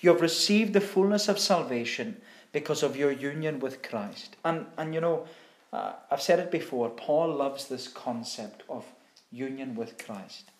You 0.00 0.10
have 0.10 0.20
received 0.20 0.72
the 0.72 0.80
fullness 0.80 1.28
of 1.28 1.38
salvation 1.38 2.18
because 2.52 2.82
of 2.82 2.96
your 2.96 3.10
union 3.10 3.58
with 3.58 3.82
Christ. 3.82 4.36
And, 4.44 4.66
and 4.76 4.94
you 4.94 5.00
know, 5.00 5.26
uh, 5.72 5.94
I've 6.10 6.22
said 6.22 6.38
it 6.38 6.50
before, 6.50 6.90
Paul 6.90 7.34
loves 7.34 7.66
this 7.66 7.88
concept 7.88 8.62
of 8.68 8.84
union 9.32 9.74
with 9.74 9.98
Christ. 9.98 10.50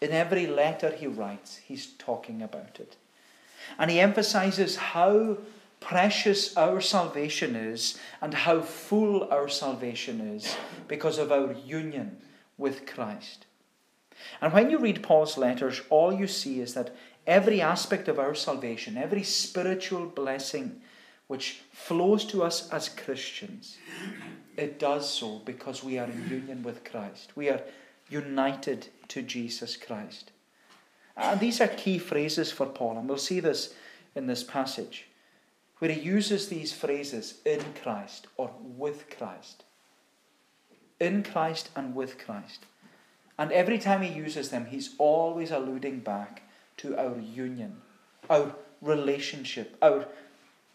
In 0.00 0.10
every 0.10 0.46
letter 0.46 0.90
he 0.90 1.06
writes, 1.06 1.56
he's 1.56 1.86
talking 1.98 2.42
about 2.42 2.78
it. 2.78 2.96
And 3.78 3.90
he 3.90 4.00
emphasizes 4.00 4.76
how 4.76 5.38
precious 5.80 6.56
our 6.56 6.80
salvation 6.80 7.56
is 7.56 7.98
and 8.20 8.34
how 8.34 8.60
full 8.60 9.28
our 9.30 9.48
salvation 9.48 10.20
is 10.20 10.56
because 10.86 11.18
of 11.18 11.32
our 11.32 11.52
union 11.52 12.16
with 12.56 12.86
Christ. 12.86 13.46
And 14.40 14.52
when 14.52 14.70
you 14.70 14.78
read 14.78 15.02
Paul's 15.02 15.38
letters, 15.38 15.80
all 15.90 16.12
you 16.12 16.26
see 16.26 16.60
is 16.60 16.74
that 16.74 16.94
every 17.26 17.60
aspect 17.60 18.08
of 18.08 18.18
our 18.18 18.34
salvation, 18.34 18.96
every 18.96 19.22
spiritual 19.22 20.06
blessing 20.06 20.80
which 21.28 21.60
flows 21.72 22.24
to 22.24 22.42
us 22.42 22.70
as 22.70 22.88
Christians, 22.88 23.76
it 24.56 24.78
does 24.78 25.08
so 25.08 25.40
because 25.44 25.84
we 25.84 25.98
are 25.98 26.06
in 26.06 26.28
union 26.28 26.62
with 26.62 26.84
Christ. 26.84 27.36
We 27.36 27.50
are 27.50 27.60
united 28.08 28.88
to 29.08 29.22
Jesus 29.22 29.76
Christ. 29.76 30.32
And 31.16 31.38
these 31.38 31.60
are 31.60 31.68
key 31.68 31.98
phrases 31.98 32.50
for 32.50 32.66
Paul, 32.66 32.96
and 32.96 33.08
we'll 33.08 33.18
see 33.18 33.40
this 33.40 33.74
in 34.14 34.26
this 34.26 34.42
passage 34.42 35.07
where 35.78 35.90
he 35.90 36.00
uses 36.00 36.48
these 36.48 36.72
phrases 36.72 37.40
in 37.44 37.62
Christ 37.82 38.26
or 38.36 38.50
with 38.60 39.08
Christ. 39.16 39.64
In 41.00 41.22
Christ 41.22 41.70
and 41.76 41.94
with 41.94 42.18
Christ. 42.18 42.66
And 43.38 43.52
every 43.52 43.78
time 43.78 44.02
he 44.02 44.12
uses 44.12 44.48
them, 44.48 44.66
he's 44.66 44.94
always 44.98 45.50
alluding 45.52 46.00
back 46.00 46.42
to 46.78 46.96
our 46.98 47.18
union, 47.18 47.76
our 48.28 48.54
relationship, 48.82 49.76
our 49.80 50.06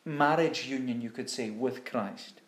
marriage 0.06 0.66
union, 0.66 1.02
you 1.02 1.10
could 1.10 1.30
say, 1.30 1.50
with 1.50 1.84
Christ. 1.84 2.42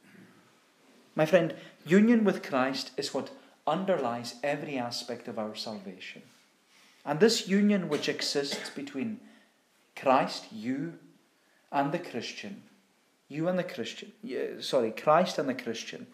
My 1.15 1.25
friend, 1.25 1.55
union 1.85 2.23
with 2.23 2.43
Christ 2.43 2.91
is 2.97 3.13
what 3.13 3.31
underlies 3.67 4.35
every 4.43 4.77
aspect 4.77 5.27
of 5.27 5.39
our 5.39 5.55
salvation. 5.55 6.21
And 7.05 7.19
this 7.19 7.47
union 7.47 7.87
which 7.87 8.09
exists 8.09 8.69
between 8.69 9.19
Christ, 9.95 10.47
you, 10.51 10.93
and 11.75 11.91
the 11.91 11.99
Christian, 11.99 12.63
you 13.27 13.49
and 13.49 13.59
the 13.59 13.63
Christian, 13.63 14.13
sorry, 14.61 14.91
Christ 14.91 15.37
and 15.37 15.49
the 15.49 15.53
Christian, 15.53 16.07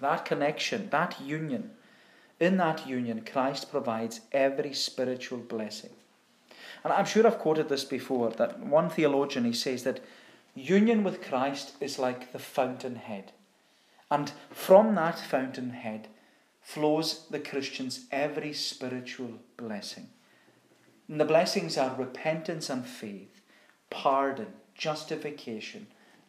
that 0.00 0.24
connection, 0.24 0.88
that 0.88 1.20
union, 1.20 1.72
in 2.40 2.56
that 2.56 2.86
union, 2.88 3.22
Christ 3.30 3.70
provides 3.70 4.22
every 4.32 4.72
spiritual 4.72 5.38
blessing. 5.38 5.90
And 6.82 6.94
I'm 6.94 7.04
sure 7.04 7.26
I've 7.26 7.38
quoted 7.38 7.68
this 7.68 7.84
before 7.84 8.30
that 8.30 8.58
one 8.60 8.88
theologian 8.88 9.44
he 9.44 9.52
says 9.52 9.82
that 9.84 10.00
union 10.54 11.04
with 11.04 11.22
Christ 11.22 11.74
is 11.78 11.98
like 11.98 12.32
the 12.32 12.38
fountainhead. 12.38 13.32
And 14.10 14.32
from 14.50 14.94
that 14.94 15.18
fountainhead 15.18 16.08
flows 16.62 17.26
the 17.28 17.38
Christian's 17.38 18.06
every 18.10 18.54
spiritual 18.54 19.34
blessing. 19.58 20.08
And 21.06 21.20
the 21.20 21.26
blessings 21.26 21.76
are 21.76 21.94
repentance 21.94 22.70
and 22.70 22.86
faith, 22.86 23.42
pardon, 23.90 24.54
justification, 24.80 25.86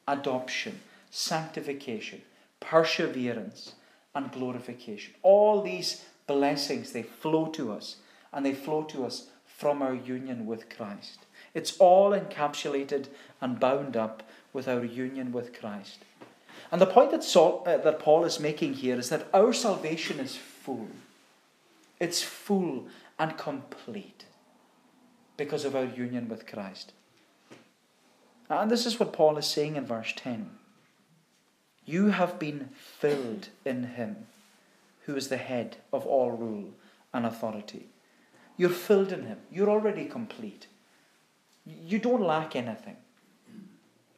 adoption, 0.10 0.82
sanctification, 1.10 2.22
perseverance, 2.60 3.76
and 4.14 4.30
glorification. 4.34 5.14
All 5.24 5.62
these 5.62 6.04
blessings, 6.28 6.92
they 6.92 7.04
flow 7.04 7.46
to 7.48 7.72
us, 7.72 7.96
and 8.34 8.46
they 8.46 8.54
flow 8.54 8.84
to 8.84 9.06
us 9.06 9.28
from 9.46 9.82
our 9.82 9.96
union 9.96 10.46
with 10.46 10.70
Christ. 10.70 11.20
It's 11.54 11.78
all 11.78 12.12
encapsulated 12.12 13.08
and 13.40 13.60
bound 13.60 13.96
up 13.96 14.22
with 14.52 14.68
our 14.68 14.84
union 14.84 15.32
with 15.32 15.58
Christ. 15.58 16.00
And 16.74 16.82
the 16.82 16.86
point 16.86 17.12
that, 17.12 17.24
Saul, 17.24 17.64
uh, 17.66 17.78
that 17.78 18.00
Paul 18.00 18.26
is 18.26 18.40
making 18.40 18.74
here 18.74 19.00
is 19.00 19.10
that 19.10 19.28
our 19.34 19.54
salvation 19.54 20.20
is 20.20 20.36
full. 20.36 20.90
It's 22.02 22.22
full 22.22 22.88
and 23.18 23.38
complete 23.38 24.26
because 25.38 25.64
of 25.64 25.76
our 25.76 25.86
union 25.86 26.28
with 26.28 26.46
Christ. 26.46 26.92
And 28.52 28.70
this 28.70 28.86
is 28.86 29.00
what 29.00 29.14
Paul 29.14 29.38
is 29.38 29.46
saying 29.48 29.78
in 29.78 29.86
verse 29.86 30.14
10. 30.16 30.50
You 31.86 32.08
have 32.08 32.38
been 32.38 32.70
filled 32.74 33.50
in 33.66 33.84
him, 33.84 34.28
who 35.06 35.16
is 35.16 35.30
the 35.30 35.38
head 35.38 35.78
of 35.94 36.06
all 36.06 36.32
rule 36.32 36.74
and 37.14 37.26
authority. 37.26 37.88
You're 38.58 38.70
filled 38.70 39.12
in 39.12 39.26
him. 39.26 39.38
You're 39.52 39.70
already 39.70 40.06
complete. 40.06 40.68
You 41.66 41.98
don't 41.98 42.22
lack 42.22 42.56
anything. 42.56 42.98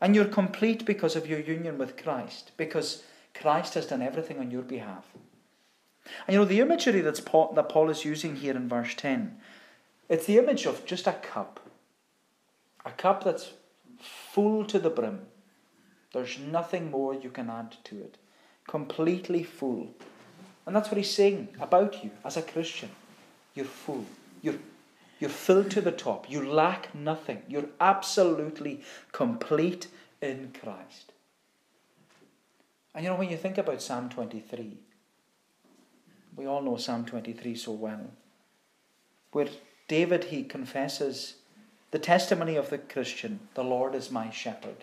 And 0.02 0.16
you're 0.16 0.26
complete 0.26 0.86
because 0.86 1.16
of 1.16 1.28
your 1.28 1.40
union 1.40 1.78
with 1.78 2.02
Christ, 2.02 2.52
because 2.58 3.04
Christ 3.34 3.76
has 3.76 3.86
done 3.86 4.02
everything 4.02 4.40
on 4.40 4.52
your 4.52 4.64
behalf. 4.64 5.06
And 6.28 6.34
you 6.34 6.40
know, 6.40 6.46
the 6.46 6.60
imagery 6.60 7.02
that's 7.02 7.22
Paul, 7.22 7.54
that 7.54 7.70
Paul 7.70 7.90
is 7.90 8.04
using 8.04 8.36
here 8.36 8.56
in 8.56 8.68
verse 8.68 8.94
10, 8.96 9.38
it's 10.10 10.26
the 10.26 10.38
image 10.38 10.66
of 10.66 10.86
just 10.86 11.08
a 11.08 11.14
cup. 11.14 11.62
A 12.86 12.92
cup 12.92 13.24
that's 13.24 13.54
full 14.34 14.66
to 14.66 14.80
the 14.80 14.90
brim. 14.90 15.20
There's 16.12 16.40
nothing 16.40 16.90
more 16.90 17.14
you 17.14 17.30
can 17.30 17.52
add 17.52 17.76
to 17.86 17.98
it. 17.98 18.18
Completely 18.68 19.44
full. 19.44 19.94
And 20.66 20.76
that's 20.76 20.90
what 20.90 20.98
he's 20.98 21.14
saying 21.14 21.50
about 21.60 22.04
you 22.04 22.10
as 22.26 22.36
a 22.36 22.42
Christian. 22.42 22.90
You're 23.54 23.66
full. 23.66 24.06
You're, 24.42 24.60
you're 25.20 25.30
filled 25.30 25.70
to 25.72 25.82
the 25.82 25.92
top. 25.92 26.32
You 26.32 26.50
lack 26.50 26.96
nothing. 26.96 27.44
You're 27.48 27.70
absolutely 27.80 28.82
complete 29.12 29.88
in 30.20 30.52
Christ. 30.60 31.12
And 32.96 33.04
you 33.04 33.12
know, 33.12 33.18
when 33.18 33.30
you 33.30 33.38
think 33.38 33.60
about 33.60 33.84
Psalm 33.84 34.10
23, 34.10 34.78
we 36.36 36.46
all 36.48 36.64
know 36.64 36.78
Psalm 36.78 37.06
23 37.06 37.56
so 37.56 37.72
well, 37.74 38.10
where 39.32 39.50
David, 39.88 40.26
he 40.26 40.44
confesses 40.44 41.36
the 41.94 42.00
testimony 42.00 42.56
of 42.56 42.72
the 42.72 42.80
Christian, 42.80 43.40
the 43.54 43.64
Lord 43.64 43.94
is 43.94 44.10
my 44.10 44.32
shepherd. 44.32 44.78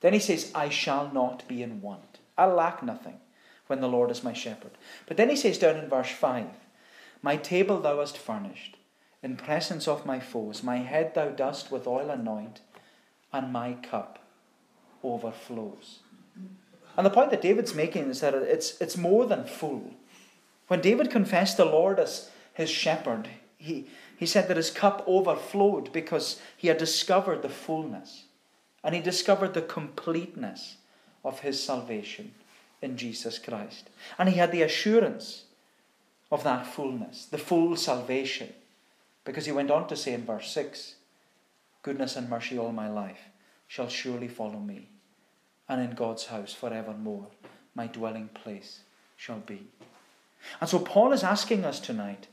Then 0.00 0.14
he 0.14 0.18
says, 0.18 0.50
I 0.54 0.70
shall 0.70 1.12
not 1.12 1.46
be 1.46 1.62
in 1.62 1.82
want. 1.82 2.20
I 2.38 2.46
lack 2.46 2.82
nothing 2.82 3.20
when 3.66 3.82
the 3.82 3.86
Lord 3.86 4.10
is 4.10 4.24
my 4.24 4.32
shepherd. 4.32 4.70
But 5.06 5.18
then 5.18 5.28
he 5.28 5.36
says 5.36 5.58
down 5.58 5.76
in 5.76 5.90
verse 5.90 6.10
5, 6.10 6.46
My 7.20 7.36
table 7.36 7.82
thou 7.82 8.00
hast 8.00 8.16
furnished, 8.16 8.78
in 9.22 9.36
presence 9.36 9.86
of 9.86 10.06
my 10.06 10.20
foes. 10.20 10.62
My 10.62 10.78
head 10.78 11.14
thou 11.14 11.28
dost 11.28 11.70
with 11.70 11.86
oil 11.86 12.08
anoint, 12.08 12.62
and 13.30 13.52
my 13.52 13.74
cup 13.74 14.18
overflows. 15.04 15.98
And 16.96 17.04
the 17.04 17.10
point 17.10 17.30
that 17.30 17.42
David's 17.42 17.74
making 17.74 18.08
is 18.08 18.20
that 18.22 18.32
it's, 18.32 18.80
it's 18.80 18.96
more 18.96 19.26
than 19.26 19.44
full. 19.44 19.92
When 20.68 20.80
David 20.80 21.10
confessed 21.10 21.58
the 21.58 21.66
Lord 21.66 21.98
as 21.98 22.30
his 22.54 22.70
shepherd, 22.70 23.28
he, 23.58 23.88
he 24.18 24.26
said 24.26 24.48
that 24.48 24.56
his 24.56 24.70
cup 24.70 25.04
overflowed 25.06 25.92
because 25.92 26.40
he 26.56 26.66
had 26.68 26.76
discovered 26.76 27.40
the 27.40 27.48
fullness 27.48 28.24
and 28.82 28.94
he 28.94 29.00
discovered 29.00 29.54
the 29.54 29.62
completeness 29.62 30.76
of 31.24 31.40
his 31.40 31.62
salvation 31.62 32.32
in 32.82 32.96
Jesus 32.96 33.38
Christ. 33.38 33.90
And 34.18 34.28
he 34.28 34.36
had 34.36 34.50
the 34.50 34.62
assurance 34.62 35.44
of 36.32 36.42
that 36.42 36.66
fullness, 36.66 37.26
the 37.26 37.38
full 37.38 37.76
salvation, 37.76 38.52
because 39.24 39.46
he 39.46 39.52
went 39.52 39.70
on 39.70 39.86
to 39.88 39.96
say 39.96 40.14
in 40.14 40.24
verse 40.24 40.50
6 40.50 40.96
Goodness 41.82 42.16
and 42.16 42.28
mercy 42.28 42.58
all 42.58 42.72
my 42.72 42.88
life 42.88 43.28
shall 43.68 43.88
surely 43.88 44.28
follow 44.28 44.58
me, 44.58 44.88
and 45.68 45.80
in 45.80 45.92
God's 45.92 46.26
house 46.26 46.52
forevermore 46.52 47.28
my 47.74 47.86
dwelling 47.86 48.28
place 48.34 48.80
shall 49.16 49.38
be. 49.38 49.68
And 50.60 50.68
so 50.68 50.80
Paul 50.80 51.12
is 51.12 51.22
asking 51.22 51.64
us 51.64 51.78
tonight 51.78 52.26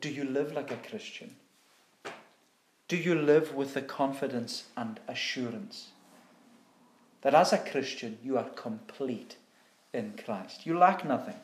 do 0.00 0.08
you 0.08 0.24
live 0.24 0.52
like 0.52 0.70
a 0.70 0.88
Christian? 0.88 1.34
Do 2.86 2.96
you 2.96 3.14
live 3.14 3.54
with 3.54 3.74
the 3.74 3.82
confidence 3.82 4.64
and 4.76 5.00
assurance 5.08 5.88
that 7.22 7.34
as 7.34 7.52
a 7.52 7.58
Christian 7.58 8.18
you 8.22 8.38
are 8.38 8.48
complete 8.50 9.36
in 9.92 10.14
Christ? 10.24 10.64
You 10.66 10.78
lack 10.78 11.04
nothing. 11.04 11.34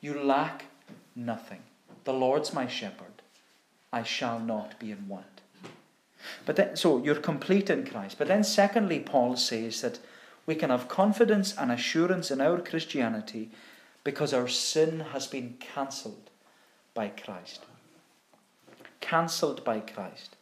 You 0.00 0.14
lack 0.14 0.64
nothing. 1.14 1.60
The 2.04 2.12
Lord's 2.12 2.52
my 2.52 2.66
shepherd. 2.66 3.22
I 3.92 4.02
shall 4.02 4.40
not 4.40 4.80
be 4.80 4.90
in 4.90 5.06
want. 5.06 5.42
But 6.46 6.56
then, 6.56 6.76
so 6.76 7.02
you're 7.04 7.16
complete 7.16 7.68
in 7.68 7.84
Christ. 7.84 8.16
But 8.18 8.28
then, 8.28 8.42
secondly, 8.42 9.00
Paul 9.00 9.36
says 9.36 9.82
that 9.82 9.98
we 10.46 10.54
can 10.54 10.70
have 10.70 10.88
confidence 10.88 11.54
and 11.56 11.70
assurance 11.70 12.30
in 12.30 12.40
our 12.40 12.58
Christianity 12.60 13.50
because 14.02 14.32
our 14.32 14.48
sin 14.48 15.00
has 15.12 15.26
been 15.26 15.56
cancelled 15.60 16.30
by 16.94 17.08
Christ. 17.08 17.64
Cancelled 19.00 19.64
by 19.64 19.80
Christ. 19.80 20.36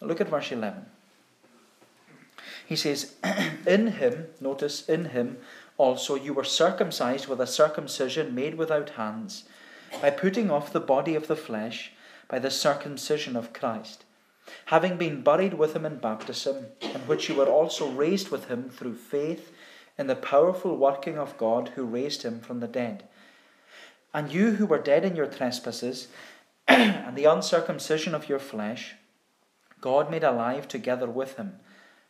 Look 0.00 0.20
at 0.20 0.28
verse 0.28 0.52
11. 0.52 0.86
He 2.66 2.76
says, 2.76 3.14
In 3.66 3.88
him, 3.92 4.26
notice, 4.40 4.88
in 4.88 5.06
him 5.06 5.38
also 5.76 6.14
you 6.14 6.34
were 6.34 6.44
circumcised 6.44 7.28
with 7.28 7.40
a 7.40 7.46
circumcision 7.46 8.34
made 8.34 8.56
without 8.56 8.90
hands, 8.90 9.44
by 10.02 10.10
putting 10.10 10.50
off 10.50 10.72
the 10.72 10.80
body 10.80 11.14
of 11.14 11.28
the 11.28 11.36
flesh 11.36 11.92
by 12.28 12.38
the 12.38 12.50
circumcision 12.50 13.36
of 13.36 13.54
Christ, 13.54 14.04
having 14.66 14.98
been 14.98 15.22
buried 15.22 15.54
with 15.54 15.74
him 15.74 15.86
in 15.86 15.96
baptism, 15.96 16.66
in 16.82 17.00
which 17.06 17.28
you 17.28 17.34
were 17.34 17.48
also 17.48 17.90
raised 17.90 18.28
with 18.28 18.48
him 18.48 18.68
through 18.68 18.96
faith 18.96 19.50
in 19.96 20.06
the 20.06 20.16
powerful 20.16 20.76
working 20.76 21.18
of 21.18 21.38
God 21.38 21.70
who 21.70 21.84
raised 21.84 22.22
him 22.22 22.40
from 22.40 22.60
the 22.60 22.68
dead. 22.68 23.04
And 24.14 24.32
you 24.32 24.52
who 24.52 24.66
were 24.66 24.78
dead 24.78 25.04
in 25.04 25.16
your 25.16 25.26
trespasses 25.26 26.08
and 26.68 27.16
the 27.16 27.24
uncircumcision 27.24 28.14
of 28.14 28.28
your 28.28 28.38
flesh, 28.38 28.94
God 29.80 30.10
made 30.10 30.24
alive 30.24 30.66
together 30.66 31.06
with 31.06 31.36
him, 31.36 31.58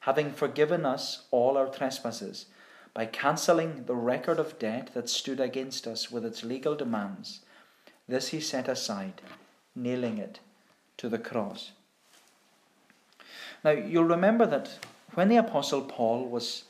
having 0.00 0.32
forgiven 0.32 0.86
us 0.86 1.24
all 1.30 1.56
our 1.56 1.68
trespasses, 1.68 2.46
by 2.94 3.06
cancelling 3.06 3.84
the 3.84 3.94
record 3.94 4.38
of 4.38 4.58
debt 4.58 4.90
that 4.94 5.08
stood 5.08 5.40
against 5.40 5.86
us 5.86 6.10
with 6.10 6.24
its 6.24 6.42
legal 6.42 6.74
demands. 6.74 7.40
This 8.08 8.28
he 8.28 8.40
set 8.40 8.68
aside, 8.68 9.20
nailing 9.76 10.18
it 10.18 10.40
to 10.96 11.08
the 11.08 11.18
cross. 11.18 11.72
Now, 13.64 13.70
you'll 13.70 14.04
remember 14.04 14.46
that 14.46 14.78
when 15.14 15.28
the 15.28 15.36
Apostle 15.36 15.82
Paul 15.82 16.26
was, 16.26 16.64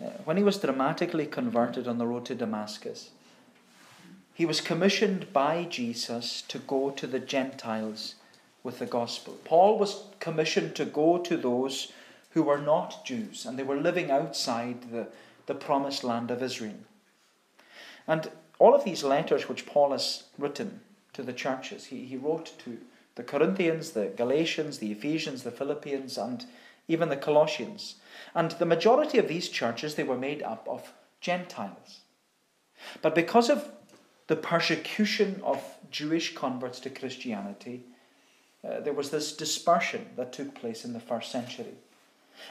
uh, 0.00 0.08
when 0.24 0.36
he 0.36 0.42
was 0.42 0.58
dramatically 0.58 1.26
converted 1.26 1.88
on 1.88 1.98
the 1.98 2.06
road 2.06 2.26
to 2.26 2.34
Damascus, 2.34 3.10
he 4.34 4.44
was 4.44 4.60
commissioned 4.60 5.32
by 5.32 5.64
Jesus 5.64 6.42
to 6.48 6.58
go 6.58 6.90
to 6.90 7.06
the 7.06 7.20
Gentiles 7.20 8.16
with 8.64 8.80
the 8.80 8.86
gospel. 8.86 9.38
Paul 9.44 9.78
was 9.78 10.04
commissioned 10.18 10.74
to 10.74 10.84
go 10.84 11.18
to 11.18 11.36
those 11.36 11.92
who 12.30 12.42
were 12.42 12.58
not 12.58 13.04
Jews 13.04 13.46
and 13.46 13.56
they 13.56 13.62
were 13.62 13.76
living 13.76 14.10
outside 14.10 14.90
the, 14.90 15.06
the 15.46 15.54
promised 15.54 16.02
land 16.02 16.32
of 16.32 16.42
Israel. 16.42 16.74
And 18.08 18.28
all 18.58 18.74
of 18.74 18.84
these 18.84 19.04
letters 19.04 19.48
which 19.48 19.66
Paul 19.66 19.92
has 19.92 20.24
written 20.36 20.80
to 21.12 21.22
the 21.22 21.32
churches, 21.32 21.86
he, 21.86 22.04
he 22.04 22.16
wrote 22.16 22.52
to 22.64 22.78
the 23.14 23.22
Corinthians, 23.22 23.92
the 23.92 24.06
Galatians, 24.16 24.78
the 24.78 24.90
Ephesians, 24.90 25.44
the 25.44 25.52
Philippians, 25.52 26.18
and 26.18 26.44
even 26.88 27.08
the 27.08 27.16
Colossians. 27.16 27.96
And 28.34 28.50
the 28.52 28.66
majority 28.66 29.18
of 29.18 29.28
these 29.28 29.48
churches, 29.48 29.94
they 29.94 30.02
were 30.02 30.18
made 30.18 30.42
up 30.42 30.66
of 30.68 30.92
Gentiles. 31.20 32.00
But 33.00 33.14
because 33.14 33.48
of 33.48 33.70
the 34.26 34.36
persecution 34.36 35.40
of 35.44 35.62
Jewish 35.90 36.34
converts 36.34 36.80
to 36.80 36.90
Christianity, 36.90 37.84
uh, 38.64 38.80
there 38.80 38.92
was 38.92 39.10
this 39.10 39.36
dispersion 39.36 40.06
that 40.16 40.32
took 40.32 40.54
place 40.54 40.84
in 40.84 40.92
the 40.92 41.00
first 41.00 41.30
century. 41.30 41.74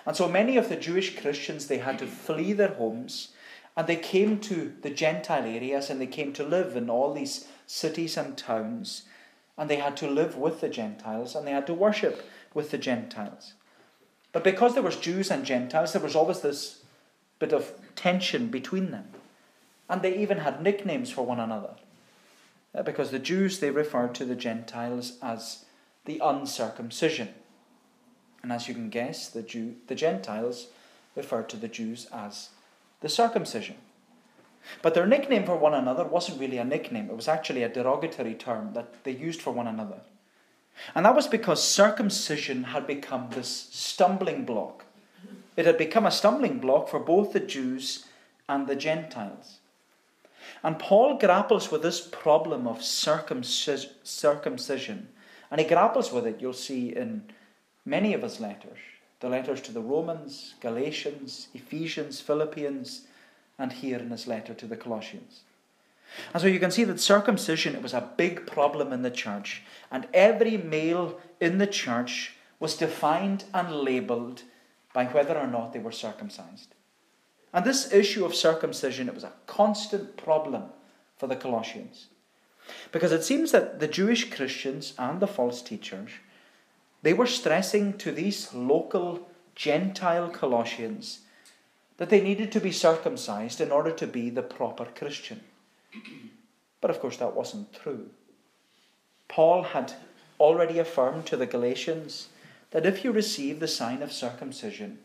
And 0.05 0.15
so 0.15 0.27
many 0.27 0.57
of 0.57 0.69
the 0.69 0.75
Jewish 0.75 1.19
Christians, 1.19 1.67
they 1.67 1.79
had 1.79 1.99
to 1.99 2.07
flee 2.07 2.53
their 2.53 2.73
homes 2.73 3.29
and 3.75 3.88
they 3.88 3.95
came 3.95 4.39
to 4.41 4.73
the 4.81 4.89
Gentile 4.89 5.45
areas 5.45 5.89
and 5.89 5.99
they 5.99 6.07
came 6.07 6.31
to 6.33 6.43
live 6.43 6.75
in 6.75 6.89
all 6.89 7.13
these 7.13 7.47
cities 7.65 8.17
and 8.17 8.38
towns 8.38 9.03
and 9.57 9.69
they 9.69 9.77
had 9.77 9.97
to 9.97 10.07
live 10.07 10.38
with 10.38 10.62
the 10.62 10.69
Gentiles 10.69 11.36
and 11.36 11.45
they 11.45 11.51
had 11.51 11.67
to 11.67 11.73
worship 11.73 12.23
with 12.53 12.71
the 12.71 12.77
Gentiles. 12.77 13.53
But 14.31 14.43
because 14.43 14.73
there 14.73 14.83
was 14.83 14.97
Jews 14.97 15.31
and 15.31 15.45
Gentiles, 15.45 15.93
there 15.93 16.01
was 16.01 16.15
always 16.15 16.41
this 16.41 16.83
bit 17.39 17.53
of 17.53 17.71
tension 17.95 18.47
between 18.47 18.91
them. 18.91 19.09
And 19.89 20.02
they 20.02 20.17
even 20.17 20.39
had 20.39 20.62
nicknames 20.62 21.12
for 21.12 21.26
one 21.26 21.39
another. 21.39 21.76
Uh, 22.76 22.82
because 22.82 23.12
the 23.12 23.19
Jews, 23.19 23.60
they 23.60 23.69
referred 23.69 24.15
to 24.15 24.26
the 24.26 24.36
Gentiles 24.36 25.17
as 25.22 25.65
the 26.06 26.19
uncircumcision. 26.24 27.30
And 28.41 28.52
as 28.52 28.67
you 28.67 28.74
can 28.74 28.89
guess, 28.89 29.30
the, 29.30 29.41
Jew, 29.41 29.76
the 29.88 29.96
Gentiles 29.96 30.67
referred 31.15 31.50
to 31.50 31.58
the 31.58 31.67
Jews 31.67 32.08
as 32.12 32.50
the 33.02 33.10
circumcision. 33.10 33.76
But 34.82 34.93
their 34.93 35.06
nickname 35.06 35.46
for 35.46 35.58
one 35.58 35.74
another 35.74 36.06
wasn't 36.06 36.39
really 36.39 36.58
a 36.58 36.65
nickname, 36.65 37.10
it 37.10 37.15
was 37.15 37.28
actually 37.28 37.63
a 37.63 37.69
derogatory 37.69 38.34
term 38.34 38.74
that 38.74 39.04
they 39.04 39.12
used 39.12 39.41
for 39.41 39.52
one 39.52 39.67
another. 39.67 40.02
And 40.96 41.06
that 41.06 41.15
was 41.15 41.28
because 41.28 41.63
circumcision 41.63 42.65
had 42.65 42.88
become 42.88 43.30
this 43.30 43.69
stumbling 43.72 44.46
block. 44.46 44.86
It 45.56 45.65
had 45.65 45.78
become 45.78 46.06
a 46.06 46.12
stumbling 46.12 46.60
block 46.60 46.89
for 46.89 47.00
both 47.00 47.34
the 47.34 47.39
Jews 47.39 48.06
and 48.50 48.67
the 48.67 48.76
Gentiles. 48.76 49.60
And 50.63 50.80
Paul 50.80 51.17
grapples 51.17 51.71
with 51.71 51.82
this 51.82 51.99
problem 51.99 52.67
of 52.67 52.80
circumcis- 52.80 53.89
circumcision. 54.04 55.10
And 55.52 55.60
he 55.60 55.67
grapples 55.67 56.12
with 56.12 56.26
it, 56.26 56.41
you'll 56.41 56.54
see, 56.54 56.95
in 56.95 57.23
many 57.86 58.13
of 58.13 58.21
his 58.21 58.39
letters 58.39 58.80
the 59.23 59.30
letters 59.30 59.62
to 59.62 59.71
the 59.71 59.80
Romans, 59.80 60.56
Galatians, 60.60 61.47
Ephesians, 61.54 62.19
Philippians, 62.19 63.08
and 63.58 63.71
here 63.71 63.97
in 63.97 64.10
his 64.10 64.28
letter 64.28 64.54
to 64.54 64.67
the 64.67 64.76
Colossians. 64.76 65.43
And 66.34 66.41
so 66.41 66.47
you 66.47 66.60
can 66.60 66.71
see 66.71 66.84
that 66.84 66.99
circumcision 66.99 67.73
it 67.73 67.82
was 67.82 67.93
a 67.93 68.10
big 68.17 68.45
problem 68.45 68.91
in 68.91 69.02
the 69.02 69.10
church, 69.10 69.63
and 69.89 70.08
every 70.13 70.58
male 70.58 71.21
in 71.39 71.58
the 71.58 71.67
church 71.67 72.36
was 72.60 72.76
defined 72.76 73.45
and 73.54 73.71
labelled 73.71 74.43
by 74.93 75.06
whether 75.06 75.38
or 75.38 75.47
not 75.47 75.71
they 75.71 75.80
were 75.80 75.93
circumcised. 75.93 76.76
And 77.53 77.63
this 77.63 77.93
issue 77.93 78.25
of 78.25 78.33
circumcision 78.33 79.07
it 79.07 79.15
was 79.15 79.23
a 79.23 79.33
constant 79.45 80.17
problem 80.17 80.63
for 81.17 81.27
the 81.27 81.35
Colossians. 81.35 82.07
Because 82.91 83.11
it 83.11 83.23
seems 83.23 83.51
that 83.51 83.79
the 83.79 83.87
Jewish 83.87 84.31
Christians 84.31 84.93
and 84.97 85.19
the 85.19 85.27
false 85.27 85.61
teachers 85.61 86.09
they 87.03 87.13
were 87.13 87.27
stressing 87.27 87.97
to 87.97 88.11
these 88.11 88.53
local 88.53 89.29
Gentile 89.55 90.29
Colossians 90.29 91.19
that 91.97 92.09
they 92.09 92.21
needed 92.21 92.51
to 92.53 92.59
be 92.59 92.71
circumcised 92.71 93.61
in 93.61 93.71
order 93.71 93.91
to 93.91 94.07
be 94.07 94.29
the 94.29 94.41
proper 94.41 94.85
Christian. 94.85 95.41
But 96.81 96.89
of 96.89 96.99
course, 96.99 97.17
that 97.17 97.35
wasn't 97.35 97.73
true. 97.73 98.09
Paul 99.27 99.63
had 99.63 99.93
already 100.39 100.79
affirmed 100.79 101.25
to 101.27 101.37
the 101.37 101.45
Galatians 101.45 102.29
that 102.71 102.85
if 102.85 103.03
you 103.03 103.11
receive 103.11 103.59
the 103.59 103.67
sign 103.67 104.01
of 104.01 104.11
circumcision, 104.11 104.99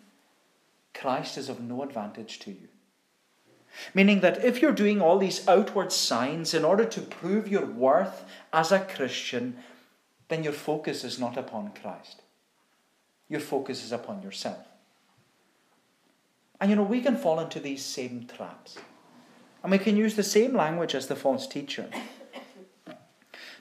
Christ 1.00 1.38
is 1.38 1.48
of 1.48 1.61
no 1.61 1.82
advantage 1.82 2.40
to 2.40 2.50
you. 2.50 2.68
Meaning 3.94 4.20
that 4.20 4.44
if 4.44 4.61
you're 4.61 4.72
doing 4.72 5.00
all 5.00 5.18
these 5.18 5.46
outward 5.46 5.92
signs 5.92 6.54
in 6.54 6.64
order 6.64 6.84
to 6.84 7.00
prove 7.00 7.46
your 7.46 7.66
worth 7.66 8.24
as 8.52 8.72
a 8.72 8.80
Christian, 8.80 9.56
then 10.28 10.42
your 10.42 10.52
focus 10.52 11.04
is 11.04 11.18
not 11.18 11.37
upon 11.37 11.72
Christ. 11.80 12.22
Your 13.28 13.40
focus 13.40 13.84
is 13.84 13.92
upon 13.92 14.22
yourself. 14.22 14.66
And 16.61 16.70
you 16.70 16.76
know, 16.76 16.82
we 16.82 17.00
can 17.00 17.16
fall 17.16 17.38
into 17.38 17.61
these 17.61 17.84
same 17.84 18.26
traps. 18.26 18.78
And 19.62 19.70
we 19.70 19.78
can 19.78 19.96
use 19.96 20.16
the 20.16 20.22
same 20.22 20.54
language 20.54 20.94
as 20.94 21.06
the 21.06 21.16
false 21.16 21.46
teacher. 21.46 21.88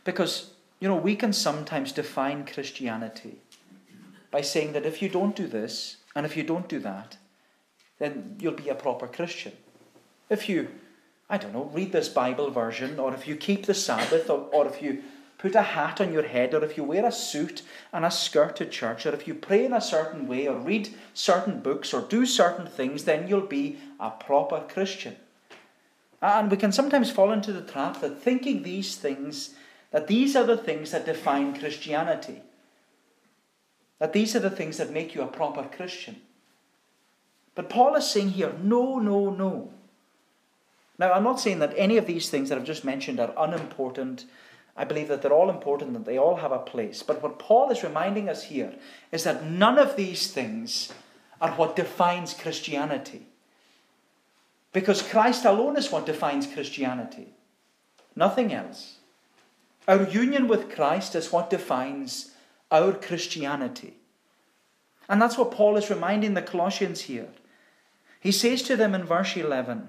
Because, 0.04 0.52
you 0.80 0.88
know, 0.88 0.96
we 0.96 1.16
can 1.16 1.34
sometimes 1.34 1.92
define 1.92 2.46
Christianity 2.46 3.42
by 4.32 4.42
saying 4.42 4.74
that 4.74 4.86
if 4.86 5.02
you 5.02 5.10
don't 5.10 5.36
do 5.36 5.48
this 5.48 5.98
and 6.16 6.26
if 6.26 6.36
you 6.36 6.44
don't 6.44 6.70
do 6.70 6.80
that, 6.80 7.18
then 8.00 8.38
you'll 8.40 8.54
be 8.54 8.70
a 8.70 8.76
proper 8.76 9.08
Christian. 9.08 9.54
If 10.30 10.50
you, 10.50 10.68
I 11.30 11.38
don't 11.38 11.54
know, 11.54 11.70
read 11.74 11.92
this 11.92 12.10
Bible 12.10 12.52
version, 12.52 13.00
or 13.00 13.14
if 13.14 13.28
you 13.28 13.36
keep 13.36 13.66
the 13.66 13.74
Sabbath, 13.74 14.30
or, 14.30 14.50
or 14.52 14.68
if 14.68 14.82
you 14.82 15.04
put 15.38 15.56
a 15.56 15.62
hat 15.62 16.02
on 16.02 16.12
your 16.12 16.24
head, 16.24 16.54
or 16.54 16.64
if 16.64 16.78
you 16.78 16.84
wear 16.84 17.06
a 17.06 17.12
suit 17.12 17.62
and 17.94 18.04
a 18.04 18.12
skirt 18.12 18.56
to 18.58 18.66
church, 18.66 19.06
or 19.06 19.14
if 19.14 19.28
you 19.28 19.34
pray 19.34 19.66
in 19.66 19.74
a 19.74 19.82
certain 19.82 20.28
way, 20.28 20.48
or 20.48 20.58
read 20.58 20.90
certain 21.14 21.60
books, 21.60 21.94
or 21.94 22.02
do 22.02 22.26
certain 22.26 22.68
things, 22.68 23.04
then 23.04 23.28
you'll 23.28 23.42
be 23.42 23.78
a 24.00 24.10
proper 24.10 24.62
Christian. 24.68 25.16
And 26.22 26.50
we 26.50 26.58
can 26.58 26.72
sometimes 26.72 27.12
fall 27.12 27.32
into 27.32 27.54
the 27.54 27.62
trap 27.62 28.02
that 28.02 28.22
thinking 28.22 28.64
these 28.64 28.96
things, 28.96 29.54
that 29.92 30.08
these 30.08 30.36
are 30.36 30.46
the 30.46 30.58
things 30.58 30.92
that 30.92 31.06
define 31.06 31.58
Christianity. 31.58 32.42
That 34.00 34.14
these 34.14 34.36
are 34.36 34.40
the 34.40 34.50
things 34.50 34.78
that 34.78 34.92
make 34.92 35.16
you 35.16 35.22
a 35.22 35.28
proper 35.28 35.64
Christian. 35.64 36.22
But 37.58 37.72
Paul 37.72 37.96
is 37.96 38.08
saying 38.08 38.30
here, 38.30 38.54
no, 38.62 39.00
no, 39.00 39.32
no. 39.32 39.74
Now, 41.00 41.12
I'm 41.12 41.24
not 41.24 41.40
saying 41.40 41.58
that 41.58 41.74
any 41.76 41.98
of 41.98 42.06
these 42.06 42.30
things 42.30 42.50
that 42.50 42.58
I've 42.60 42.64
just 42.64 42.86
mentioned 42.86 43.20
are 43.20 43.34
unimportant. 43.36 44.26
I 44.76 44.84
believe 44.84 45.08
that 45.08 45.24
they're 45.24 45.34
all 45.34 45.50
important 45.50 45.96
and 45.96 46.06
they 46.06 46.20
all 46.20 46.36
have 46.36 46.52
a 46.52 46.60
place. 46.60 47.02
But 47.02 47.24
what 47.24 47.40
Paul 47.40 47.72
is 47.72 47.82
reminding 47.82 48.30
us 48.30 48.44
here 48.44 48.76
is 49.12 49.24
that 49.24 49.44
none 49.44 49.80
of 49.80 49.96
these 49.96 50.28
things 50.32 50.94
are 51.42 51.50
what 51.54 51.76
defines 51.76 52.36
Christianity. 52.36 53.26
Because 54.72 55.02
Christ 55.02 55.44
alone 55.44 55.78
is 55.78 55.92
what 55.92 56.06
defines 56.06 56.46
Christianity, 56.46 57.34
nothing 58.16 58.54
else. 58.54 58.98
Our 59.88 60.04
union 60.04 60.48
with 60.48 60.70
Christ 60.70 61.16
is 61.16 61.32
what 61.32 61.50
defines 61.50 62.34
our 62.70 62.94
Christianity. 62.94 63.96
And 65.10 65.20
that's 65.20 65.40
what 65.40 65.50
Paul 65.50 65.76
is 65.76 65.90
reminding 65.90 66.36
the 66.36 66.44
Colossians 66.44 67.02
here. 67.02 67.30
He 68.20 68.32
says 68.32 68.62
to 68.64 68.76
them 68.76 68.96
in 68.96 69.04
verse 69.04 69.36
11, 69.36 69.88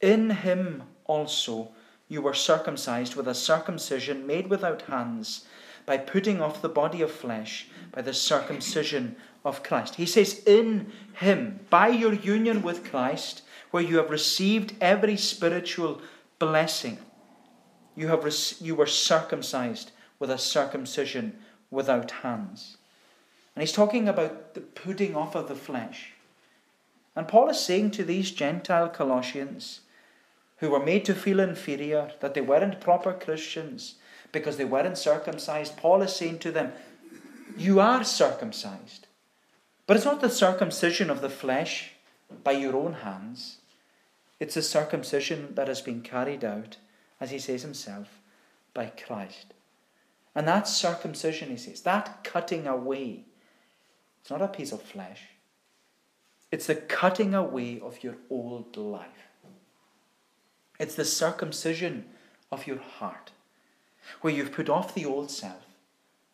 In 0.00 0.30
him 0.30 0.84
also 1.04 1.72
you 2.08 2.22
were 2.22 2.34
circumcised 2.34 3.14
with 3.14 3.28
a 3.28 3.34
circumcision 3.34 4.26
made 4.26 4.48
without 4.48 4.82
hands, 4.82 5.46
by 5.86 5.96
putting 5.96 6.42
off 6.42 6.60
the 6.60 6.68
body 6.68 7.00
of 7.00 7.10
flesh 7.10 7.68
by 7.92 8.02
the 8.02 8.12
circumcision 8.12 9.16
of 9.44 9.62
Christ. 9.62 9.94
He 9.94 10.04
says, 10.04 10.42
In 10.44 10.92
him, 11.14 11.60
by 11.70 11.88
your 11.88 12.12
union 12.12 12.60
with 12.62 12.84
Christ, 12.84 13.42
where 13.70 13.82
you 13.82 13.96
have 13.96 14.10
received 14.10 14.74
every 14.80 15.16
spiritual 15.16 16.02
blessing, 16.38 16.98
you, 17.96 18.08
have 18.08 18.30
you 18.60 18.74
were 18.74 18.86
circumcised 18.86 19.92
with 20.18 20.30
a 20.30 20.38
circumcision 20.38 21.38
without 21.70 22.10
hands. 22.10 22.76
And 23.54 23.62
he's 23.62 23.72
talking 23.72 24.08
about 24.08 24.54
the 24.54 24.60
putting 24.60 25.16
off 25.16 25.34
of 25.34 25.48
the 25.48 25.54
flesh. 25.54 26.12
And 27.18 27.26
Paul 27.26 27.50
is 27.50 27.58
saying 27.58 27.90
to 27.92 28.04
these 28.04 28.30
Gentile 28.30 28.88
Colossians, 28.88 29.80
who 30.58 30.70
were 30.70 30.78
made 30.78 31.04
to 31.06 31.16
feel 31.16 31.40
inferior, 31.40 32.12
that 32.20 32.34
they 32.34 32.40
weren't 32.40 32.80
proper 32.80 33.12
Christians 33.12 33.96
because 34.30 34.56
they 34.56 34.64
weren't 34.64 34.96
circumcised, 34.96 35.76
Paul 35.76 36.02
is 36.02 36.14
saying 36.14 36.38
to 36.38 36.52
them, 36.52 36.72
You 37.56 37.80
are 37.80 38.04
circumcised. 38.04 39.08
But 39.84 39.96
it's 39.96 40.06
not 40.06 40.20
the 40.20 40.30
circumcision 40.30 41.10
of 41.10 41.20
the 41.20 41.28
flesh 41.28 41.94
by 42.44 42.52
your 42.52 42.76
own 42.76 42.92
hands, 42.92 43.56
it's 44.38 44.54
the 44.54 44.62
circumcision 44.62 45.56
that 45.56 45.66
has 45.66 45.80
been 45.80 46.02
carried 46.02 46.44
out, 46.44 46.76
as 47.20 47.32
he 47.32 47.40
says 47.40 47.62
himself, 47.62 48.20
by 48.72 48.92
Christ. 48.96 49.54
And 50.36 50.46
that 50.46 50.68
circumcision, 50.68 51.48
he 51.48 51.56
says, 51.56 51.80
that 51.80 52.22
cutting 52.22 52.68
away, 52.68 53.24
it's 54.20 54.30
not 54.30 54.40
a 54.40 54.46
piece 54.46 54.70
of 54.70 54.80
flesh. 54.80 55.22
It's 56.50 56.66
the 56.66 56.74
cutting 56.74 57.34
away 57.34 57.80
of 57.80 58.02
your 58.02 58.16
old 58.30 58.76
life. 58.76 59.28
It's 60.78 60.94
the 60.94 61.04
circumcision 61.04 62.06
of 62.50 62.66
your 62.66 62.78
heart, 62.78 63.32
where 64.20 64.32
you've 64.32 64.52
put 64.52 64.68
off 64.70 64.94
the 64.94 65.04
old 65.04 65.30
self 65.30 65.66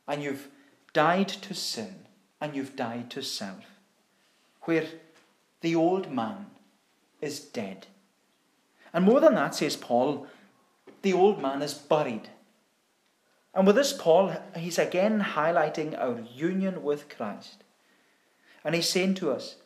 and 0.07 0.23
you've 0.23 0.49
died 0.93 1.29
to 1.29 1.55
sin 1.55 2.07
and 2.41 2.55
you've 2.55 2.77
died 2.77 3.11
to 3.11 3.23
self, 3.23 3.65
where 4.63 4.87
the 5.63 5.75
old 5.75 6.11
man 6.11 6.47
is 7.21 7.41
dead. 7.41 7.87
And 8.93 9.05
more 9.05 9.19
than 9.19 9.35
that, 9.35 9.55
says 9.55 9.77
Paul, 9.77 10.27
the 11.03 11.13
old 11.13 11.43
man 11.43 11.63
is 11.63 11.75
buried. 11.75 12.29
And 13.55 13.67
with 13.67 13.77
this, 13.77 13.93
Paul, 13.93 14.37
he's 14.57 14.79
again 14.79 15.21
highlighting 15.21 15.99
our 15.99 16.21
union 16.21 16.83
with 16.83 17.09
Christ. 17.09 17.65
And 18.65 18.75
he's 18.75 18.89
saying 18.89 19.15
to 19.17 19.33
us, 19.33 19.57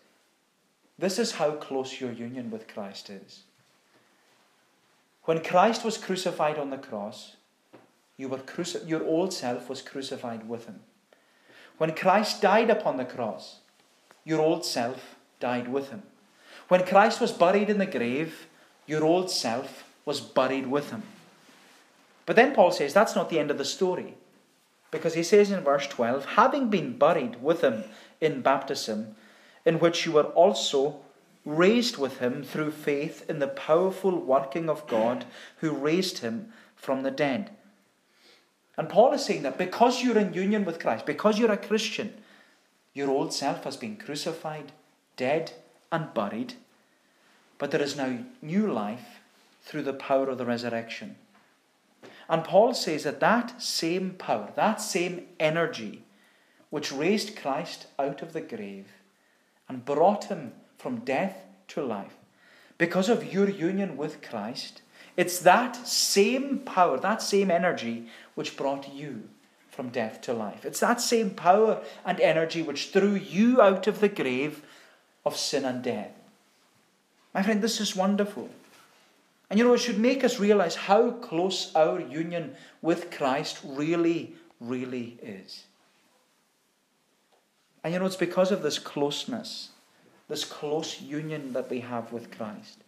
this 0.99 1.19
is 1.19 1.33
how 1.33 1.53
close 1.53 2.01
your 2.01 2.13
union 2.13 2.51
with 2.51 2.67
Christ 2.67 3.09
is. 3.09 3.43
When 5.25 5.45
Christ 5.45 5.85
was 5.85 5.99
crucified 5.99 6.59
on 6.59 6.71
the 6.71 6.79
cross, 6.79 7.37
you 8.17 8.29
were 8.29 8.39
cruci- 8.39 8.89
your 8.89 9.05
old 9.05 9.33
self 9.33 9.69
was 9.69 9.83
crucified 9.83 10.49
with 10.49 10.67
him. 10.67 10.81
When 11.77 11.95
Christ 11.95 12.43
died 12.43 12.71
upon 12.71 12.97
the 12.97 13.05
cross, 13.05 13.59
your 14.25 14.41
old 14.41 14.65
self 14.65 15.15
died 15.39 15.69
with 15.69 15.91
him. 15.91 16.03
When 16.67 16.85
Christ 16.85 17.21
was 17.21 17.33
buried 17.33 17.71
in 17.71 17.79
the 17.79 17.87
grave, 17.87 18.47
your 18.87 19.05
old 19.05 19.31
self 19.31 19.85
was 20.05 20.21
buried 20.21 20.67
with 20.67 20.91
him. 20.91 21.03
But 22.27 22.37
then 22.37 22.55
Paul 22.55 22.73
says 22.73 22.93
that's 22.93 23.15
not 23.15 23.31
the 23.31 23.39
end 23.39 23.51
of 23.51 23.59
the 23.59 23.65
story. 23.65 24.15
Because 24.91 25.15
he 25.15 25.23
says 25.23 25.51
in 25.51 25.61
verse 25.61 25.87
12, 25.87 26.25
having 26.25 26.71
been 26.71 26.99
buried 26.99 27.43
with 27.43 27.61
him 27.61 27.85
in 28.21 28.41
baptism, 28.41 29.15
in 29.69 29.79
which 29.79 30.07
you 30.07 30.13
were 30.13 30.31
also 30.45 30.99
raised 31.45 31.99
with 31.99 32.21
him 32.21 32.43
through 32.43 32.71
faith 32.71 33.29
in 33.29 33.39
the 33.39 33.47
powerful 33.47 34.19
working 34.19 34.71
of 34.71 34.87
God 34.87 35.27
who 35.59 35.73
raised 35.73 36.19
him 36.19 36.51
from 36.75 37.03
the 37.03 37.11
dead. 37.11 37.51
And 38.79 38.89
Paul 38.89 39.13
is 39.13 39.27
saying 39.27 39.43
that 39.43 39.59
because 39.59 40.03
you're 40.03 40.17
in 40.17 40.33
union 40.33 40.65
with 40.65 40.81
Christ, 40.81 41.05
because 41.05 41.39
you're 41.39 41.53
a 41.53 41.59
Christian, 41.59 42.15
your 42.95 43.11
old 43.11 43.35
self 43.35 43.65
has 43.65 43.77
been 43.77 43.97
crucified, 43.97 44.73
dead, 45.19 45.53
and 45.93 46.15
buried, 46.15 46.55
but 47.59 47.71
there 47.71 47.83
is 47.83 47.95
now 47.95 48.21
new 48.41 48.73
life 48.73 49.21
through 49.63 49.83
the 49.83 49.93
power 49.93 50.31
of 50.31 50.39
the 50.39 50.47
resurrection. 50.47 51.17
And 52.27 52.43
Paul 52.43 52.73
says 52.73 53.05
that 53.05 53.21
that 53.21 53.61
same 53.61 54.13
power, 54.13 54.51
that 54.57 54.81
same 54.81 55.27
energy, 55.39 56.05
which 56.71 56.91
raised 56.91 57.37
Christ 57.37 57.87
out 57.99 58.23
of 58.23 58.33
the 58.33 58.41
grave 58.41 58.87
and 59.69 59.85
brought 59.85 60.25
him 60.25 60.53
from 60.77 61.01
death 61.01 61.45
to 61.69 61.83
life. 61.83 62.17
Because 62.79 63.09
of 63.09 63.33
your 63.33 63.49
union 63.49 63.97
with 63.97 64.23
Christ, 64.23 64.83
it's 65.17 65.41
that 65.41 65.87
same 65.87 66.61
power, 66.61 66.99
that 66.99 67.23
same 67.23 67.51
energy, 67.51 68.07
which 68.35 68.57
brought 68.57 68.95
you 68.95 69.29
from 69.71 69.91
death 69.91 70.21
to 70.23 70.33
life. 70.33 70.65
It's 70.65 70.81
that 70.81 71.01
same 71.01 71.31
power 71.31 71.83
and 72.05 72.21
energy 72.21 72.63
which 72.63 72.91
threw 72.91 73.15
you 73.15 73.61
out 73.61 73.87
of 73.87 74.01
the 74.01 74.09
grave 74.09 74.63
of 75.25 75.37
sin 75.37 75.65
and 75.65 75.83
death. 75.83 76.13
My 77.35 77.43
friend, 77.43 77.63
this 77.63 77.81
is 77.81 77.95
wonderful. 77.95 78.49
And 79.51 79.59
you 79.59 79.65
know, 79.65 79.75
it 79.75 79.79
should 79.79 79.99
make 79.99 80.25
us 80.25 80.39
realize 80.39 80.75
how 80.75 81.13
close 81.13 81.75
our 81.75 82.01
union 82.01 82.55
with 82.83 83.11
Christ 83.11 83.59
really, 83.65 84.35
really 84.61 85.19
is. 85.23 85.65
And 87.83 87.93
you 87.93 88.01
know, 88.01 88.07
it's 88.07 88.17
because 88.17 88.51
of 88.51 88.63
this 88.63 88.79
closeness 88.79 89.71
this 90.29 90.45
close 90.45 91.01
union 91.01 91.53
that 91.55 91.71
we 91.71 91.81
have 91.81 92.13
with 92.13 92.31
Christ. 92.31 92.85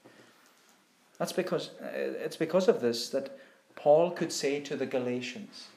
That's 1.18 1.33
because 1.33 1.70
uh, 1.83 1.88
it's 1.92 2.37
because 2.37 2.68
of 2.68 2.81
this 2.81 3.09
that 3.11 3.37
Paul 3.74 4.11
could 4.11 4.33
say 4.33 4.61
to 4.61 4.76
the 4.76 4.87
Galatians, 4.87 5.68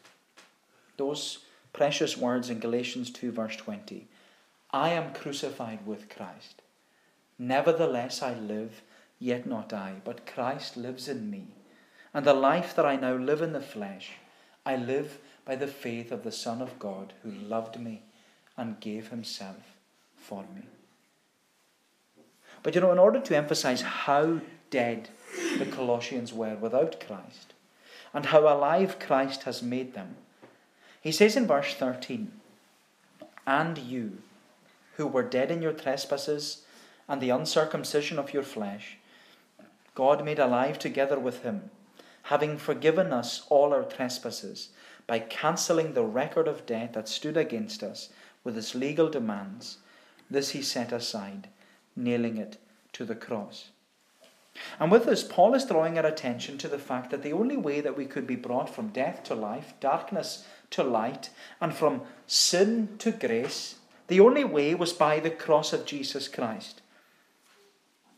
those 0.97 1.39
precious 1.71 2.17
words 2.17 2.49
in 2.49 2.59
Galatians 2.59 3.09
2, 3.09 3.31
verse 3.31 3.55
20 3.55 4.07
I 4.71 4.89
am 4.89 5.13
crucified 5.13 5.85
with 5.85 6.09
Christ. 6.09 6.61
Nevertheless, 7.39 8.21
I 8.21 8.33
live, 8.33 8.81
yet 9.19 9.45
not 9.45 9.73
I, 9.73 9.93
but 10.03 10.25
Christ 10.25 10.77
lives 10.77 11.07
in 11.07 11.29
me. 11.29 11.47
And 12.13 12.25
the 12.25 12.33
life 12.33 12.75
that 12.75 12.85
I 12.85 12.95
now 12.95 13.15
live 13.15 13.41
in 13.41 13.53
the 13.53 13.61
flesh, 13.61 14.11
I 14.65 14.75
live 14.75 15.19
by 15.45 15.55
the 15.55 15.67
faith 15.67 16.11
of 16.11 16.23
the 16.23 16.31
Son 16.31 16.61
of 16.61 16.79
God 16.79 17.13
who 17.23 17.31
loved 17.31 17.79
me 17.79 18.03
and 18.57 18.79
gave 18.79 19.09
himself 19.09 19.77
for 20.15 20.43
me. 20.55 20.63
But 22.61 22.75
you 22.75 22.81
know, 22.81 22.91
in 22.91 22.99
order 22.99 23.19
to 23.19 23.35
emphasize 23.35 23.81
how 23.81 24.39
dead 24.69 25.09
the 25.57 25.65
Colossians 25.65 26.33
were 26.33 26.55
without 26.55 26.99
Christ 27.05 27.53
and 28.13 28.27
how 28.27 28.41
alive 28.41 28.99
Christ 28.99 29.43
has 29.43 29.61
made 29.61 29.93
them, 29.93 30.15
he 31.01 31.11
says 31.11 31.35
in 31.35 31.45
verse 31.47 31.73
13, 31.73 32.31
And 33.45 33.77
you, 33.77 34.19
who 34.95 35.05
were 35.05 35.23
dead 35.23 35.51
in 35.51 35.61
your 35.61 35.73
trespasses 35.73 36.63
and 37.09 37.21
the 37.21 37.31
uncircumcision 37.31 38.17
of 38.17 38.33
your 38.33 38.43
flesh, 38.43 38.97
God 39.95 40.23
made 40.23 40.39
alive 40.39 40.79
together 40.79 41.19
with 41.19 41.43
him, 41.43 41.69
having 42.23 42.57
forgiven 42.57 43.11
us 43.11 43.43
all 43.49 43.73
our 43.73 43.83
trespasses 43.83 44.69
by 45.05 45.19
cancelling 45.19 45.93
the 45.93 46.03
record 46.03 46.47
of 46.47 46.65
debt 46.65 46.93
that 46.93 47.09
stood 47.09 47.35
against 47.35 47.83
us 47.83 48.09
with 48.43 48.57
its 48.57 48.75
legal 48.75 49.09
demands. 49.09 49.77
This 50.29 50.51
he 50.51 50.61
set 50.61 50.91
aside 50.91 51.49
nailing 51.95 52.37
it 52.37 52.57
to 52.93 53.05
the 53.05 53.15
cross. 53.15 53.69
And 54.79 54.91
with 54.91 55.05
this, 55.05 55.23
Paul 55.23 55.55
is 55.55 55.65
drawing 55.65 55.97
our 55.97 56.05
attention 56.05 56.57
to 56.59 56.67
the 56.67 56.77
fact 56.77 57.09
that 57.09 57.23
the 57.23 57.33
only 57.33 57.57
way 57.57 57.81
that 57.81 57.97
we 57.97 58.05
could 58.05 58.27
be 58.27 58.35
brought 58.35 58.69
from 58.69 58.89
death 58.89 59.23
to 59.23 59.35
life, 59.35 59.73
darkness 59.79 60.45
to 60.71 60.83
light, 60.83 61.29
and 61.59 61.73
from 61.73 62.01
sin 62.27 62.89
to 62.99 63.11
grace, 63.11 63.75
the 64.07 64.19
only 64.19 64.43
way 64.43 64.75
was 64.75 64.93
by 64.93 65.19
the 65.19 65.31
cross 65.31 65.73
of 65.73 65.85
Jesus 65.85 66.27
Christ. 66.27 66.81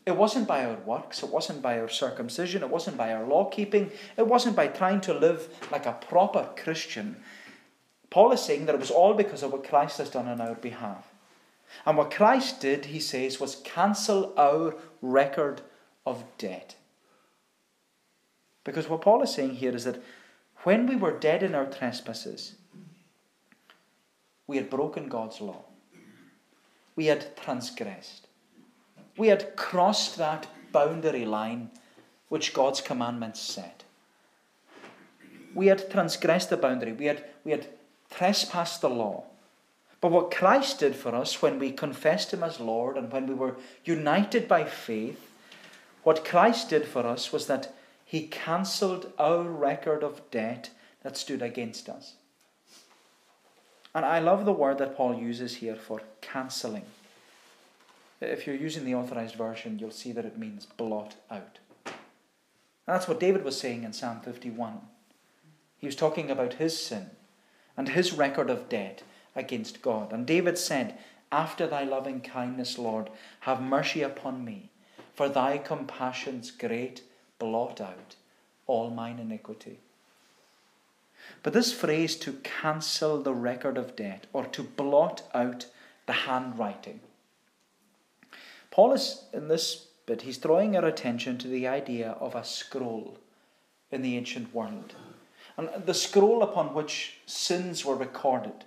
It 0.04 0.16
wasn't 0.16 0.46
by 0.46 0.64
our 0.64 0.76
works, 0.76 1.22
it 1.22 1.30
wasn't 1.30 1.62
by 1.62 1.80
our 1.80 1.88
circumcision, 1.88 2.62
it 2.62 2.70
wasn't 2.70 2.96
by 2.96 3.12
our 3.12 3.26
law 3.26 3.46
keeping, 3.46 3.90
it 4.16 4.26
wasn't 4.26 4.54
by 4.54 4.68
trying 4.68 5.00
to 5.02 5.14
live 5.14 5.48
like 5.72 5.86
a 5.86 5.92
proper 5.92 6.48
Christian. 6.56 7.16
Paul 8.10 8.32
is 8.32 8.42
saying 8.42 8.66
that 8.66 8.74
it 8.74 8.80
was 8.80 8.90
all 8.90 9.14
because 9.14 9.42
of 9.42 9.52
what 9.52 9.68
Christ 9.68 9.98
has 9.98 10.10
done 10.10 10.28
on 10.28 10.40
our 10.40 10.54
behalf. 10.54 11.06
And 11.84 11.96
what 11.96 12.10
Christ 12.10 12.60
did, 12.60 12.86
he 12.86 13.00
says, 13.00 13.40
was 13.40 13.56
cancel 13.64 14.32
our 14.36 14.76
record 15.02 15.62
of 16.06 16.24
debt. 16.38 16.76
Because 18.64 18.88
what 18.88 19.02
Paul 19.02 19.22
is 19.22 19.34
saying 19.34 19.56
here 19.56 19.74
is 19.74 19.84
that 19.84 20.02
when 20.64 20.86
we 20.86 20.96
were 20.96 21.12
dead 21.12 21.42
in 21.42 21.54
our 21.54 21.66
trespasses, 21.66 22.54
we 24.46 24.56
had 24.56 24.70
broken 24.70 25.08
God's 25.08 25.40
law. 25.40 25.64
We 26.94 27.06
had 27.06 27.36
transgressed. 27.36 28.26
We 29.16 29.28
had 29.28 29.56
crossed 29.56 30.16
that 30.18 30.46
boundary 30.72 31.24
line 31.24 31.70
which 32.28 32.52
God's 32.52 32.80
commandments 32.80 33.40
set. 33.40 33.84
We 35.54 35.66
had 35.68 35.90
transgressed 35.90 36.50
the 36.50 36.56
boundary. 36.56 36.92
We 36.92 37.06
had, 37.06 37.24
we 37.44 37.52
had 37.52 37.66
trespassed 38.16 38.80
the 38.80 38.88
law. 38.88 39.24
But 40.00 40.10
what 40.10 40.30
Christ 40.30 40.80
did 40.80 40.96
for 40.96 41.14
us 41.14 41.42
when 41.42 41.58
we 41.58 41.70
confessed 41.70 42.32
Him 42.32 42.42
as 42.42 42.60
Lord 42.60 42.96
and 42.96 43.12
when 43.12 43.26
we 43.26 43.34
were 43.34 43.56
united 43.84 44.48
by 44.48 44.64
faith, 44.64 45.20
what 46.02 46.24
Christ 46.24 46.70
did 46.70 46.86
for 46.86 47.06
us 47.06 47.32
was 47.32 47.46
that 47.46 47.74
He 48.04 48.26
cancelled 48.26 49.12
our 49.18 49.42
record 49.42 50.02
of 50.02 50.30
debt 50.30 50.70
that 51.02 51.16
stood 51.16 51.42
against 51.42 51.88
us. 51.88 52.14
And 53.94 54.04
I 54.04 54.18
love 54.18 54.44
the 54.44 54.52
word 54.52 54.78
that 54.78 54.96
Paul 54.96 55.14
uses 55.14 55.56
here 55.56 55.76
for 55.76 56.02
cancelling. 56.20 56.84
If 58.20 58.46
you're 58.46 58.56
using 58.56 58.84
the 58.84 58.94
authorized 58.94 59.34
version, 59.34 59.78
you'll 59.78 59.90
see 59.90 60.12
that 60.12 60.24
it 60.24 60.38
means 60.38 60.66
blot 60.66 61.16
out. 61.30 61.58
And 61.84 61.94
that's 62.94 63.08
what 63.08 63.20
David 63.20 63.44
was 63.44 63.58
saying 63.58 63.84
in 63.84 63.92
Psalm 63.92 64.20
51. 64.20 64.80
He 65.78 65.86
was 65.86 65.96
talking 65.96 66.30
about 66.30 66.54
his 66.54 66.78
sin 66.80 67.10
and 67.76 67.88
his 67.88 68.12
record 68.12 68.50
of 68.50 68.68
debt 68.68 69.02
against 69.34 69.82
God. 69.82 70.12
And 70.12 70.26
David 70.26 70.58
said, 70.58 70.98
After 71.30 71.66
thy 71.66 71.84
loving 71.84 72.20
kindness, 72.20 72.78
Lord, 72.78 73.10
have 73.40 73.60
mercy 73.60 74.02
upon 74.02 74.44
me, 74.44 74.70
for 75.14 75.28
thy 75.28 75.58
compassions 75.58 76.50
great 76.50 77.02
blot 77.38 77.80
out 77.80 78.16
all 78.66 78.90
mine 78.90 79.18
iniquity. 79.18 79.78
But 81.42 81.52
this 81.52 81.72
phrase 81.72 82.16
to 82.16 82.34
cancel 82.42 83.22
the 83.22 83.34
record 83.34 83.76
of 83.76 83.96
debt 83.96 84.26
or 84.32 84.44
to 84.46 84.62
blot 84.62 85.22
out 85.34 85.66
the 86.06 86.12
handwriting 86.12 87.00
Paul 88.76 88.92
is, 88.92 89.24
in 89.32 89.48
this 89.48 89.86
bit, 90.04 90.20
he's 90.20 90.36
drawing 90.36 90.76
our 90.76 90.84
attention 90.84 91.38
to 91.38 91.48
the 91.48 91.66
idea 91.66 92.10
of 92.20 92.34
a 92.34 92.44
scroll 92.44 93.16
in 93.90 94.02
the 94.02 94.18
ancient 94.18 94.54
world. 94.54 94.94
And 95.56 95.70
the 95.86 95.94
scroll 95.94 96.42
upon 96.42 96.74
which 96.74 97.18
sins 97.26 97.84
were 97.84 97.96
recorded. 97.96 98.64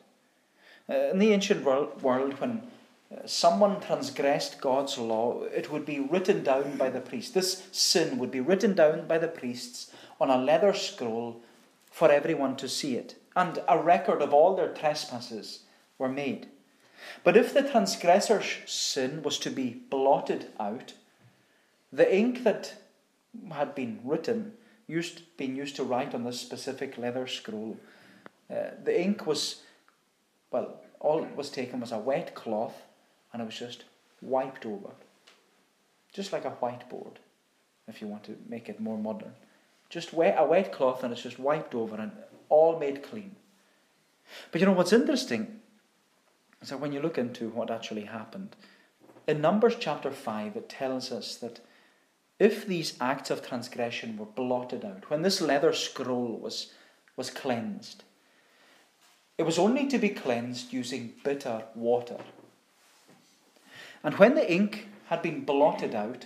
Uh, 0.90 1.10
in 1.12 1.20
the 1.20 1.34
ancient 1.34 1.64
world, 1.64 2.40
when 2.40 2.64
uh, 3.12 3.26
someone 3.26 3.80
transgressed 3.80 4.60
God's 4.60 4.98
law, 4.98 5.44
it 5.44 5.72
would 5.72 5.86
be 5.86 6.00
written 6.00 6.44
down 6.44 6.78
by 6.78 6.90
the 6.90 7.00
priest. 7.00 7.34
This 7.34 7.68
sin 7.72 8.18
would 8.18 8.32
be 8.32 8.40
written 8.40 8.74
down 8.74 9.08
by 9.08 9.20
the 9.20 9.28
priests 9.28 9.92
on 10.20 10.32
a 10.32 10.38
leather 10.38 10.74
scroll 10.74 11.42
for 11.92 12.12
everyone 12.12 12.56
to 12.56 12.68
see 12.68 12.96
it. 12.96 13.16
And 13.36 13.60
a 13.68 13.78
record 13.78 14.22
of 14.22 14.34
all 14.34 14.56
their 14.56 14.74
trespasses 14.74 15.64
were 15.98 16.10
made. 16.10 16.48
But 17.24 17.38
if 17.38 17.54
the 17.54 17.62
transgressor's 17.62 18.58
sin 18.66 19.22
was 19.22 19.38
to 19.40 19.50
be 19.50 19.82
blotted 19.90 20.48
out, 20.60 20.94
the 21.92 22.14
ink 22.14 22.44
that 22.44 22.74
had 23.52 23.76
been 23.76 24.00
written, 24.04 24.54
used, 24.90 25.22
been 25.38 25.56
used 25.56 25.76
to 25.78 25.84
write 25.84 26.16
on 26.16 26.24
this 26.24 26.42
specific 26.42 26.98
leather 26.98 27.28
scroll, 27.28 27.78
uh, 28.50 28.72
the 28.84 29.00
ink 29.00 29.26
was, 29.26 29.62
well, 30.52 30.82
all 31.00 31.24
it 31.24 31.36
was 31.36 31.50
taken 31.50 31.80
was 31.80 31.92
a 31.92 32.00
wet 32.00 32.34
cloth 32.34 32.82
and 33.32 33.42
it 33.42 33.46
was 33.46 33.58
just 33.58 33.84
wiped 34.22 34.66
over. 34.66 34.90
Just 36.12 36.34
like 36.34 36.46
a 36.46 36.58
whiteboard, 36.62 37.18
if 37.88 38.02
you 38.02 38.08
want 38.08 38.24
to 38.24 38.36
make 38.48 38.68
it 38.68 38.80
more 38.80 38.98
modern. 38.98 39.34
Just 39.90 40.12
wet, 40.12 40.36
a 40.38 40.46
wet 40.46 40.72
cloth 40.72 41.04
and 41.04 41.14
it's 41.14 41.22
just 41.22 41.40
wiped 41.40 41.76
over 41.76 41.96
and 41.96 42.12
all 42.50 42.80
made 42.80 43.04
clean. 43.04 43.36
But 44.52 44.60
you 44.60 44.68
know 44.68 44.74
what's 44.74 44.94
interesting 44.94 45.60
is 46.62 46.70
that 46.70 46.80
when 46.80 46.92
you 46.92 47.00
look 47.00 47.18
into 47.18 47.50
what 47.50 47.72
actually 47.72 48.06
happened, 48.06 48.56
in 49.28 49.42
Numbers 49.42 49.76
chapter 49.80 50.10
5, 50.10 50.56
it 50.56 50.70
tells 50.70 51.12
us 51.12 51.36
that 51.36 51.60
if 52.40 52.66
these 52.66 52.96
acts 53.02 53.30
of 53.30 53.46
transgression 53.46 54.18
were 54.18 54.26
blotted 54.26 54.86
out, 54.86 55.10
when 55.10 55.22
this 55.22 55.42
leather 55.42 55.74
scroll 55.74 56.38
was, 56.38 56.72
was 57.18 57.30
cleansed, 57.30 58.04
it 59.38 59.44
was 59.44 59.60
only 59.60 59.88
to 59.88 59.98
be 59.98 60.10
cleansed 60.10 60.74
using 60.74 61.14
bitter 61.24 61.64
water. 61.76 62.18
And 64.04 64.16
when 64.16 64.36
the 64.36 64.52
ink 64.52 64.88
had 65.08 65.22
been 65.22 65.44
blotted 65.44 65.94
out, 65.94 66.26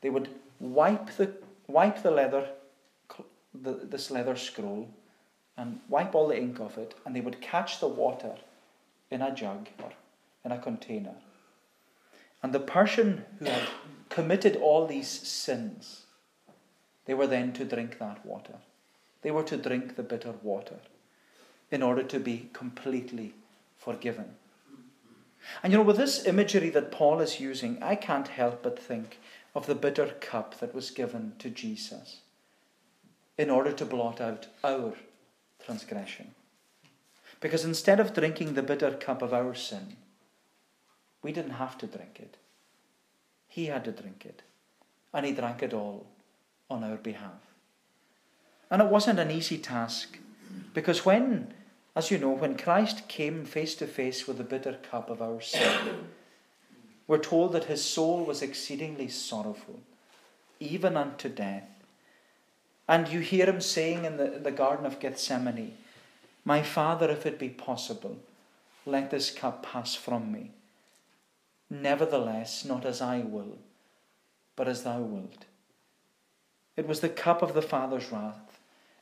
they 0.00 0.10
would 0.10 0.28
wipe 0.58 1.16
the, 1.16 1.32
wipe 1.68 2.02
the 2.02 2.10
leather, 2.10 2.48
the, 3.54 3.72
this 3.72 4.10
leather 4.10 4.36
scroll, 4.36 4.88
and 5.56 5.80
wipe 5.88 6.14
all 6.14 6.28
the 6.28 6.38
ink 6.38 6.60
off 6.60 6.78
it, 6.78 6.94
and 7.04 7.14
they 7.14 7.20
would 7.20 7.40
catch 7.40 7.80
the 7.80 7.88
water 7.88 8.34
in 9.10 9.22
a 9.22 9.34
jug 9.34 9.68
or 9.82 9.92
in 10.44 10.52
a 10.52 10.58
container. 10.58 11.14
And 12.42 12.52
the 12.52 12.60
person 12.60 13.24
who 13.38 13.46
had 13.46 13.68
committed 14.08 14.56
all 14.56 14.86
these 14.86 15.08
sins, 15.08 16.04
they 17.04 17.14
were 17.14 17.26
then 17.26 17.52
to 17.54 17.64
drink 17.64 17.98
that 17.98 18.24
water. 18.24 18.54
They 19.22 19.30
were 19.30 19.42
to 19.44 19.56
drink 19.56 19.96
the 19.96 20.02
bitter 20.02 20.32
water 20.42 20.80
in 21.70 21.82
order 21.82 22.02
to 22.02 22.18
be 22.18 22.48
completely 22.52 23.34
forgiven. 23.76 24.34
And 25.62 25.72
you 25.72 25.78
know, 25.78 25.84
with 25.84 25.96
this 25.96 26.26
imagery 26.26 26.70
that 26.70 26.90
Paul 26.90 27.20
is 27.20 27.40
using, 27.40 27.82
I 27.82 27.94
can't 27.94 28.28
help 28.28 28.62
but 28.62 28.78
think 28.78 29.18
of 29.54 29.66
the 29.66 29.74
bitter 29.74 30.14
cup 30.20 30.58
that 30.60 30.74
was 30.74 30.90
given 30.90 31.32
to 31.38 31.50
Jesus 31.50 32.18
in 33.38 33.50
order 33.50 33.72
to 33.72 33.84
blot 33.84 34.20
out 34.20 34.48
our 34.62 34.94
transgression. 35.64 36.34
Because 37.40 37.64
instead 37.64 38.00
of 38.00 38.14
drinking 38.14 38.54
the 38.54 38.62
bitter 38.62 38.92
cup 38.92 39.22
of 39.22 39.32
our 39.32 39.54
sin, 39.54 39.96
we 41.22 41.32
didn't 41.32 41.52
have 41.52 41.76
to 41.78 41.86
drink 41.86 42.18
it. 42.20 42.36
He 43.48 43.66
had 43.66 43.84
to 43.84 43.92
drink 43.92 44.24
it. 44.24 44.42
And 45.12 45.26
he 45.26 45.32
drank 45.32 45.62
it 45.62 45.74
all 45.74 46.06
on 46.70 46.84
our 46.84 46.96
behalf. 46.96 47.40
And 48.70 48.80
it 48.80 48.88
wasn't 48.88 49.18
an 49.18 49.30
easy 49.30 49.58
task. 49.58 50.18
Because 50.72 51.04
when, 51.04 51.52
as 51.96 52.10
you 52.10 52.18
know, 52.18 52.30
when 52.30 52.56
Christ 52.56 53.08
came 53.08 53.44
face 53.44 53.74
to 53.76 53.86
face 53.86 54.26
with 54.26 54.38
the 54.38 54.44
bitter 54.44 54.78
cup 54.90 55.10
of 55.10 55.20
our 55.20 55.40
sin, 55.40 56.06
we're 57.08 57.18
told 57.18 57.52
that 57.52 57.64
his 57.64 57.84
soul 57.84 58.24
was 58.24 58.40
exceedingly 58.40 59.08
sorrowful, 59.08 59.80
even 60.60 60.96
unto 60.96 61.28
death. 61.28 61.64
And 62.88 63.08
you 63.08 63.20
hear 63.20 63.46
him 63.46 63.60
saying 63.60 64.04
in 64.04 64.16
the, 64.16 64.40
the 64.42 64.52
Garden 64.52 64.86
of 64.86 65.00
Gethsemane, 65.00 65.76
my 66.44 66.62
Father, 66.62 67.10
if 67.10 67.26
it 67.26 67.38
be 67.38 67.48
possible, 67.48 68.16
let 68.86 69.10
this 69.10 69.30
cup 69.30 69.64
pass 69.64 69.94
from 69.94 70.32
me. 70.32 70.52
Nevertheless, 71.70 72.64
not 72.64 72.84
as 72.84 73.00
I 73.00 73.20
will, 73.20 73.58
but 74.56 74.66
as 74.66 74.82
thou 74.82 75.00
wilt. 75.00 75.46
It 76.76 76.88
was 76.88 77.00
the 77.00 77.08
cup 77.08 77.42
of 77.42 77.54
the 77.54 77.62
Father's 77.62 78.10
wrath. 78.10 78.58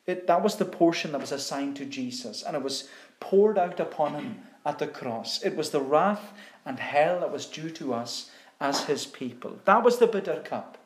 It, 0.06 0.26
that 0.26 0.42
was 0.42 0.56
the 0.56 0.64
portion 0.64 1.12
that 1.12 1.20
was 1.20 1.32
assigned 1.32 1.76
to 1.76 1.84
Jesus, 1.84 2.42
and 2.42 2.54
it 2.54 2.62
was 2.62 2.88
poured 3.20 3.58
out 3.58 3.80
upon 3.80 4.14
him 4.14 4.42
at 4.64 4.78
the 4.78 4.86
cross. 4.86 5.42
It 5.42 5.56
was 5.56 5.70
the 5.70 5.80
wrath 5.80 6.32
and 6.64 6.78
hell 6.78 7.20
that 7.20 7.32
was 7.32 7.46
due 7.46 7.70
to 7.70 7.94
us 7.94 8.30
as 8.60 8.84
his 8.84 9.06
people. 9.06 9.58
That 9.64 9.82
was 9.82 9.98
the 9.98 10.06
bitter 10.06 10.40
cup 10.44 10.78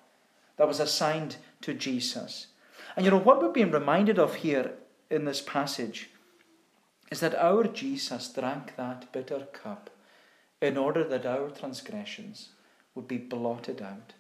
that 0.57 0.69
was 0.69 0.81
assigned 0.81 1.37
to 1.63 1.75
Jesus. 1.75 2.49
And 2.97 3.05
you 3.05 3.11
know 3.11 3.19
what 3.19 3.41
we're 3.41 3.53
being 3.53 3.71
reminded 3.71 4.19
of 4.19 4.37
here 4.37 4.73
in 5.11 5.25
this 5.25 5.41
passage 5.41 6.11
is 7.11 7.21
that 7.21 7.35
our 7.35 7.65
Jesus 7.65 8.29
drank 8.29 8.77
that 8.77 9.13
bitter 9.13 9.47
cup 9.53 9.91
in 10.63 10.79
order 10.79 11.03
that 11.03 11.27
our 11.27 11.51
transgressions 11.51 12.51
would 12.95 13.09
be 13.09 13.19
blotted 13.19 13.83
out. 13.83 14.13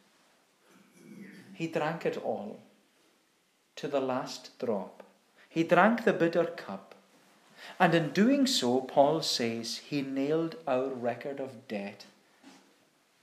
He 1.55 1.68
drank 1.68 2.05
it 2.05 2.16
all 2.16 2.59
to 3.76 3.87
the 3.87 4.00
last 4.00 4.59
drop. 4.59 5.05
He 5.48 5.62
drank 5.62 6.05
the 6.05 6.12
bitter 6.12 6.44
cup. 6.44 6.96
And 7.78 7.94
in 7.94 8.11
doing 8.11 8.46
so, 8.46 8.81
Paul 8.81 9.22
says, 9.22 9.78
he 9.78 10.02
nailed 10.02 10.57
our 10.66 10.88
record 10.88 11.38
of 11.38 11.68
debt 11.68 12.07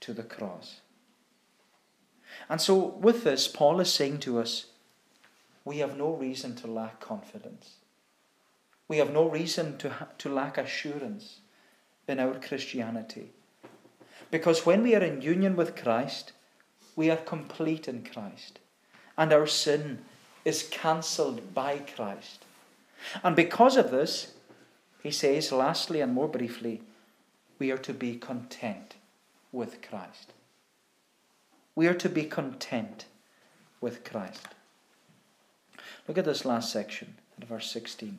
to 0.00 0.14
the 0.14 0.22
cross. 0.22 0.80
And 2.48 2.60
so, 2.60 2.76
with 2.76 3.22
this, 3.24 3.48
Paul 3.48 3.80
is 3.80 3.92
saying 3.92 4.20
to 4.20 4.38
us, 4.38 4.66
we 5.64 5.78
have 5.78 5.98
no 5.98 6.14
reason 6.14 6.56
to 6.56 6.66
lack 6.66 7.00
confidence. 7.00 7.74
We 8.88 8.96
have 8.96 9.12
no 9.12 9.28
reason 9.28 9.76
to, 9.78 9.90
ha- 9.90 10.08
to 10.18 10.32
lack 10.32 10.56
assurance 10.56 11.39
in 12.10 12.20
our 12.20 12.34
Christianity. 12.34 13.30
Because 14.30 14.66
when 14.66 14.82
we 14.82 14.94
are 14.94 15.02
in 15.02 15.22
union 15.22 15.56
with 15.56 15.76
Christ, 15.76 16.32
we 16.96 17.10
are 17.10 17.16
complete 17.16 17.88
in 17.88 18.04
Christ. 18.04 18.58
And 19.16 19.32
our 19.32 19.46
sin 19.46 20.00
is 20.44 20.68
cancelled 20.70 21.54
by 21.54 21.78
Christ. 21.78 22.44
And 23.22 23.34
because 23.34 23.76
of 23.76 23.90
this, 23.90 24.34
he 25.02 25.10
says, 25.10 25.52
lastly 25.52 26.00
and 26.00 26.12
more 26.12 26.28
briefly, 26.28 26.82
we 27.58 27.70
are 27.70 27.78
to 27.78 27.94
be 27.94 28.16
content 28.16 28.96
with 29.52 29.82
Christ. 29.82 30.32
We 31.74 31.86
are 31.86 31.94
to 31.94 32.08
be 32.08 32.24
content 32.24 33.06
with 33.80 34.04
Christ. 34.04 34.48
Look 36.06 36.18
at 36.18 36.24
this 36.24 36.44
last 36.44 36.72
section 36.72 37.14
verse 37.46 37.70
16. 37.70 38.18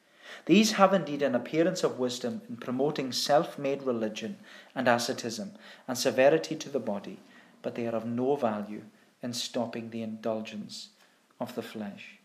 These 0.45 0.73
have 0.73 0.93
indeed 0.93 1.21
an 1.21 1.35
appearance 1.35 1.83
of 1.83 1.99
wisdom 1.99 2.41
in 2.49 2.57
promoting 2.57 3.11
self 3.11 3.57
made 3.57 3.83
religion 3.83 4.37
and 4.75 4.87
asceticism 4.87 5.51
and 5.87 5.97
severity 5.97 6.55
to 6.55 6.69
the 6.69 6.79
body, 6.79 7.19
but 7.61 7.75
they 7.75 7.87
are 7.87 7.95
of 7.95 8.05
no 8.05 8.35
value 8.35 8.83
in 9.21 9.33
stopping 9.33 9.89
the 9.89 10.01
indulgence 10.01 10.89
of 11.39 11.55
the 11.55 11.61
flesh. 11.61 12.17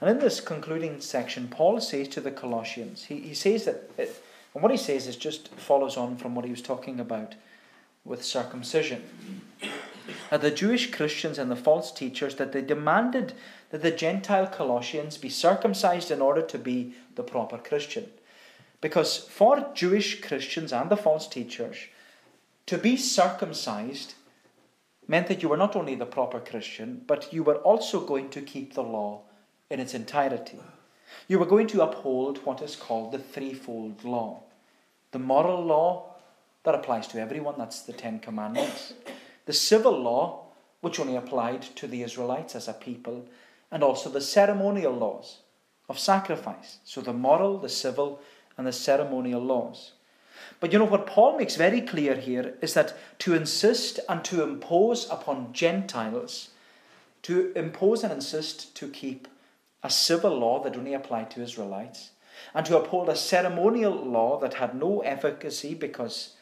And 0.00 0.10
in 0.10 0.18
this 0.18 0.40
concluding 0.40 1.00
section, 1.00 1.48
Paul 1.48 1.80
says 1.80 2.08
to 2.08 2.20
the 2.20 2.30
Colossians, 2.30 3.04
he, 3.04 3.20
he 3.20 3.34
says 3.34 3.64
that, 3.64 3.90
it, 3.96 4.22
and 4.54 4.62
what 4.62 4.72
he 4.72 4.78
says 4.78 5.06
is 5.06 5.16
just 5.16 5.48
follows 5.48 5.96
on 5.96 6.16
from 6.16 6.34
what 6.34 6.44
he 6.44 6.50
was 6.50 6.62
talking 6.62 6.98
about 7.00 7.34
with 8.04 8.24
circumcision. 8.24 9.02
That 10.30 10.40
the 10.40 10.50
Jewish 10.50 10.90
Christians 10.90 11.38
and 11.38 11.50
the 11.50 11.56
false 11.56 11.92
teachers, 11.92 12.34
that 12.36 12.50
they 12.50 12.62
demanded 12.62 13.32
that 13.70 13.82
the 13.82 13.90
Gentile 13.90 14.46
Colossians 14.46 15.16
be 15.16 15.28
circumcised 15.28 16.10
in 16.10 16.20
order 16.20 16.42
to 16.42 16.58
be 16.58 16.94
the 17.14 17.22
proper 17.22 17.58
Christian. 17.58 18.10
Because 18.80 19.18
for 19.18 19.70
Jewish 19.74 20.20
Christians 20.20 20.72
and 20.72 20.90
the 20.90 20.96
false 20.96 21.28
teachers, 21.28 21.76
to 22.66 22.78
be 22.78 22.96
circumcised 22.96 24.14
meant 25.06 25.28
that 25.28 25.42
you 25.42 25.48
were 25.48 25.56
not 25.56 25.76
only 25.76 25.94
the 25.94 26.06
proper 26.06 26.40
Christian, 26.40 27.02
but 27.06 27.32
you 27.32 27.42
were 27.42 27.56
also 27.56 28.00
going 28.00 28.30
to 28.30 28.40
keep 28.40 28.74
the 28.74 28.82
law 28.82 29.22
in 29.68 29.80
its 29.80 29.94
entirety. 29.94 30.60
You 31.28 31.38
were 31.38 31.46
going 31.46 31.66
to 31.68 31.82
uphold 31.82 32.38
what 32.44 32.62
is 32.62 32.76
called 32.76 33.12
the 33.12 33.18
threefold 33.18 34.04
law 34.04 34.44
the 35.12 35.18
moral 35.18 35.64
law 35.64 36.14
that 36.62 36.74
applies 36.74 37.08
to 37.08 37.20
everyone, 37.20 37.54
that's 37.58 37.82
the 37.82 37.92
Ten 37.92 38.20
Commandments, 38.20 38.94
the 39.46 39.52
civil 39.52 39.98
law, 39.98 40.46
which 40.80 41.00
only 41.00 41.16
applied 41.16 41.62
to 41.62 41.86
the 41.86 42.02
Israelites 42.02 42.54
as 42.54 42.68
a 42.68 42.72
people, 42.72 43.26
and 43.70 43.82
also 43.82 44.10
the 44.10 44.20
ceremonial 44.20 44.92
laws 44.92 45.38
of 45.88 45.98
sacrifice. 45.98 46.78
So 46.84 47.00
the 47.00 47.12
moral, 47.12 47.58
the 47.58 47.68
civil, 47.68 48.20
and 48.56 48.66
the 48.66 48.72
ceremonial 48.72 49.42
laws. 49.42 49.92
But 50.58 50.72
you 50.72 50.78
know 50.78 50.84
what 50.84 51.06
Paul 51.06 51.38
makes 51.38 51.56
very 51.56 51.80
clear 51.80 52.14
here 52.14 52.54
is 52.60 52.74
that 52.74 52.96
to 53.20 53.34
insist 53.34 54.00
and 54.08 54.24
to 54.24 54.42
impose 54.42 55.08
upon 55.10 55.52
Gentiles, 55.52 56.50
to 57.22 57.52
impose 57.54 58.02
and 58.04 58.12
insist 58.12 58.74
to 58.76 58.88
keep 58.88 59.28
a 59.82 59.90
civil 59.90 60.38
law 60.38 60.62
that 60.62 60.76
only 60.76 60.94
applied 60.94 61.30
to 61.30 61.42
Israelites, 61.42 62.10
and 62.54 62.64
to 62.66 62.76
uphold 62.76 63.08
a 63.08 63.16
ceremonial 63.16 63.92
law 63.92 64.38
that 64.40 64.54
had 64.54 64.74
no 64.74 65.00
efficacy 65.00 65.74
because, 65.74 66.34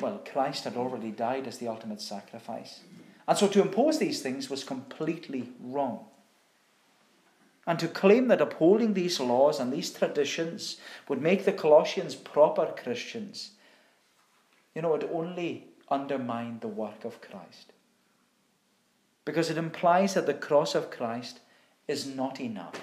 well, 0.00 0.22
Christ 0.30 0.64
had 0.64 0.76
already 0.76 1.10
died 1.10 1.46
as 1.46 1.58
the 1.58 1.68
ultimate 1.68 2.00
sacrifice. 2.00 2.80
And 3.26 3.36
so 3.36 3.48
to 3.48 3.62
impose 3.62 3.98
these 3.98 4.20
things 4.22 4.50
was 4.50 4.64
completely 4.64 5.50
wrong. 5.60 6.06
And 7.66 7.78
to 7.78 7.88
claim 7.88 8.28
that 8.28 8.40
upholding 8.40 8.92
these 8.92 9.20
laws 9.20 9.58
and 9.58 9.72
these 9.72 9.90
traditions 9.90 10.76
would 11.08 11.22
make 11.22 11.44
the 11.44 11.52
Colossians 11.52 12.14
proper 12.14 12.66
Christians, 12.66 13.52
you 14.74 14.82
know, 14.82 14.94
it 14.94 15.08
only 15.12 15.68
undermined 15.90 16.60
the 16.60 16.68
work 16.68 17.04
of 17.04 17.20
Christ. 17.20 17.72
Because 19.24 19.48
it 19.48 19.56
implies 19.56 20.14
that 20.14 20.26
the 20.26 20.34
cross 20.34 20.74
of 20.74 20.90
Christ 20.90 21.40
is 21.88 22.06
not 22.06 22.40
enough. 22.40 22.80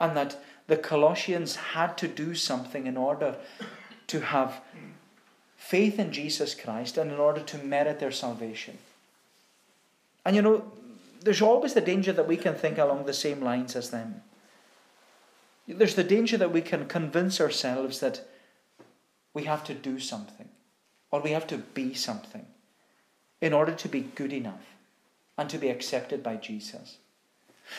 And 0.00 0.16
that 0.16 0.40
the 0.68 0.76
Colossians 0.76 1.56
had 1.56 1.98
to 1.98 2.06
do 2.06 2.34
something 2.34 2.86
in 2.86 2.96
order 2.96 3.36
to 4.08 4.20
have 4.20 4.60
faith 5.56 5.98
in 5.98 6.12
Jesus 6.12 6.54
Christ 6.54 6.96
and 6.96 7.10
in 7.10 7.18
order 7.18 7.40
to 7.40 7.58
merit 7.58 7.98
their 7.98 8.12
salvation. 8.12 8.78
And 10.24 10.36
you 10.36 10.42
know, 10.42 10.70
there's 11.20 11.42
always 11.42 11.74
the 11.74 11.80
danger 11.80 12.12
that 12.12 12.28
we 12.28 12.36
can 12.36 12.54
think 12.54 12.78
along 12.78 13.04
the 13.04 13.12
same 13.12 13.40
lines 13.40 13.74
as 13.76 13.90
them. 13.90 14.22
There's 15.66 15.94
the 15.94 16.04
danger 16.04 16.36
that 16.38 16.52
we 16.52 16.62
can 16.62 16.86
convince 16.86 17.40
ourselves 17.40 18.00
that 18.00 18.26
we 19.34 19.44
have 19.44 19.64
to 19.64 19.74
do 19.74 19.98
something 19.98 20.48
or 21.10 21.20
we 21.20 21.30
have 21.30 21.46
to 21.48 21.58
be 21.58 21.94
something 21.94 22.46
in 23.40 23.52
order 23.52 23.72
to 23.72 23.88
be 23.88 24.00
good 24.00 24.32
enough 24.32 24.76
and 25.36 25.48
to 25.50 25.58
be 25.58 25.68
accepted 25.68 26.22
by 26.22 26.36
Jesus. 26.36 26.98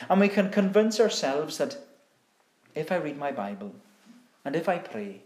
And 0.10 0.19
we 0.19 0.30
can 0.30 0.52
convince 0.52 0.99
ourselves 0.99 1.58
that 1.58 1.78
if 2.75 2.91
I 2.91 2.97
read 2.97 3.17
my 3.17 3.32
Bible 3.32 3.73
and 4.45 4.56
if 4.56 4.69
I 4.69 4.78
pray 4.78 5.21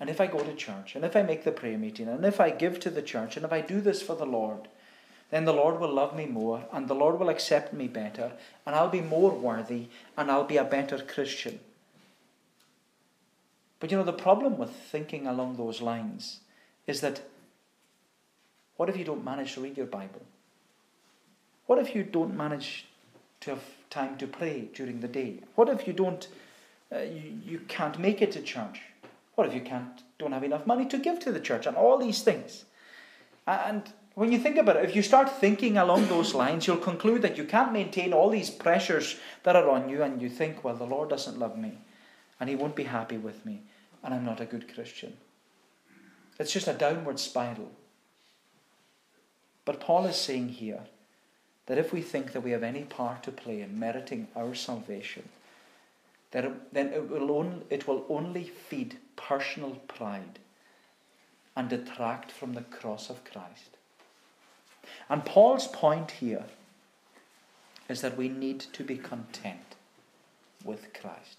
and 0.00 0.10
if 0.10 0.20
I 0.20 0.26
go 0.26 0.40
to 0.40 0.54
church 0.54 0.94
and 0.94 1.04
if 1.04 1.16
I 1.16 1.22
make 1.22 1.44
the 1.44 1.52
prayer 1.52 1.78
meeting 1.78 2.08
and 2.08 2.24
if 2.24 2.40
I 2.40 2.50
give 2.50 2.80
to 2.80 2.90
the 2.90 3.02
church 3.02 3.36
and 3.36 3.44
if 3.44 3.52
I 3.52 3.60
do 3.60 3.80
this 3.80 4.02
for 4.02 4.16
the 4.16 4.26
Lord, 4.26 4.68
then 5.30 5.44
the 5.44 5.52
Lord 5.52 5.78
will 5.78 5.92
love 5.92 6.16
me 6.16 6.26
more 6.26 6.64
and 6.72 6.88
the 6.88 6.94
Lord 6.94 7.18
will 7.18 7.28
accept 7.28 7.72
me 7.72 7.86
better 7.86 8.32
and 8.64 8.74
I'll 8.74 8.88
be 8.88 9.00
more 9.00 9.30
worthy 9.30 9.88
and 10.16 10.30
I'll 10.30 10.44
be 10.44 10.56
a 10.56 10.64
better 10.64 10.98
Christian. 10.98 11.60
But 13.80 13.90
you 13.90 13.96
know, 13.96 14.04
the 14.04 14.12
problem 14.12 14.58
with 14.58 14.70
thinking 14.70 15.26
along 15.26 15.56
those 15.56 15.80
lines 15.80 16.40
is 16.86 17.00
that 17.02 17.22
what 18.76 18.88
if 18.88 18.96
you 18.96 19.04
don't 19.04 19.24
manage 19.24 19.54
to 19.54 19.60
read 19.60 19.76
your 19.76 19.86
Bible? 19.86 20.22
What 21.66 21.78
if 21.78 21.94
you 21.94 22.02
don't 22.02 22.36
manage 22.36 22.86
to 23.40 23.50
have 23.50 23.62
time 23.90 24.16
to 24.18 24.26
pray 24.26 24.68
during 24.74 25.00
the 25.00 25.08
day? 25.08 25.40
What 25.54 25.68
if 25.68 25.86
you 25.86 25.92
don't, 25.92 26.26
uh, 26.90 27.00
you, 27.00 27.38
you 27.44 27.58
can't 27.68 27.98
make 27.98 28.22
it 28.22 28.32
to 28.32 28.40
church? 28.40 28.80
What 29.34 29.46
if 29.46 29.54
you 29.54 29.60
can't, 29.60 30.02
don't 30.18 30.32
have 30.32 30.44
enough 30.44 30.66
money 30.66 30.86
to 30.86 30.98
give 30.98 31.18
to 31.20 31.32
the 31.32 31.40
church 31.40 31.66
and 31.66 31.76
all 31.76 31.98
these 31.98 32.22
things? 32.22 32.64
And 33.46 33.92
when 34.18 34.32
you 34.32 34.38
think 34.40 34.56
about 34.56 34.74
it, 34.74 34.84
if 34.84 34.96
you 34.96 35.02
start 35.02 35.30
thinking 35.30 35.78
along 35.78 36.08
those 36.08 36.34
lines, 36.34 36.66
you'll 36.66 36.76
conclude 36.76 37.22
that 37.22 37.38
you 37.38 37.44
can't 37.44 37.72
maintain 37.72 38.12
all 38.12 38.30
these 38.30 38.50
pressures 38.50 39.14
that 39.44 39.54
are 39.54 39.70
on 39.70 39.88
you, 39.88 40.02
and 40.02 40.20
you 40.20 40.28
think, 40.28 40.64
well, 40.64 40.74
the 40.74 40.82
Lord 40.82 41.08
doesn't 41.08 41.38
love 41.38 41.56
me, 41.56 41.78
and 42.40 42.50
He 42.50 42.56
won't 42.56 42.74
be 42.74 42.82
happy 42.82 43.16
with 43.16 43.46
me, 43.46 43.60
and 44.02 44.12
I'm 44.12 44.24
not 44.24 44.40
a 44.40 44.44
good 44.44 44.74
Christian. 44.74 45.16
It's 46.36 46.52
just 46.52 46.66
a 46.66 46.72
downward 46.72 47.20
spiral. 47.20 47.70
But 49.64 49.78
Paul 49.78 50.06
is 50.06 50.16
saying 50.16 50.48
here 50.48 50.80
that 51.66 51.78
if 51.78 51.92
we 51.92 52.02
think 52.02 52.32
that 52.32 52.42
we 52.42 52.50
have 52.50 52.64
any 52.64 52.82
part 52.82 53.22
to 53.22 53.30
play 53.30 53.60
in 53.60 53.78
meriting 53.78 54.26
our 54.34 54.56
salvation, 54.56 55.28
then 56.32 56.58
it 56.74 57.08
will 57.08 57.30
only, 57.30 57.62
it 57.70 57.86
will 57.86 58.04
only 58.08 58.42
feed 58.42 58.96
personal 59.14 59.76
pride 59.86 60.40
and 61.54 61.68
detract 61.68 62.32
from 62.32 62.54
the 62.54 62.62
cross 62.62 63.10
of 63.10 63.22
Christ. 63.22 63.77
And 65.10 65.24
Paul's 65.24 65.66
point 65.66 66.12
here 66.12 66.44
is 67.88 68.02
that 68.02 68.16
we 68.16 68.28
need 68.28 68.60
to 68.60 68.84
be 68.84 68.96
content 68.98 69.76
with 70.64 70.92
Christ. 70.92 71.38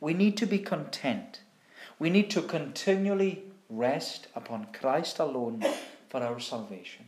we 0.00 0.14
need 0.14 0.36
to 0.36 0.46
be 0.46 0.58
content. 0.58 1.40
We 1.98 2.10
need 2.10 2.30
to 2.30 2.42
continually 2.42 3.44
rest 3.70 4.28
upon 4.34 4.68
Christ 4.72 5.18
alone 5.18 5.64
for 6.08 6.22
our 6.22 6.38
salvation. 6.38 7.06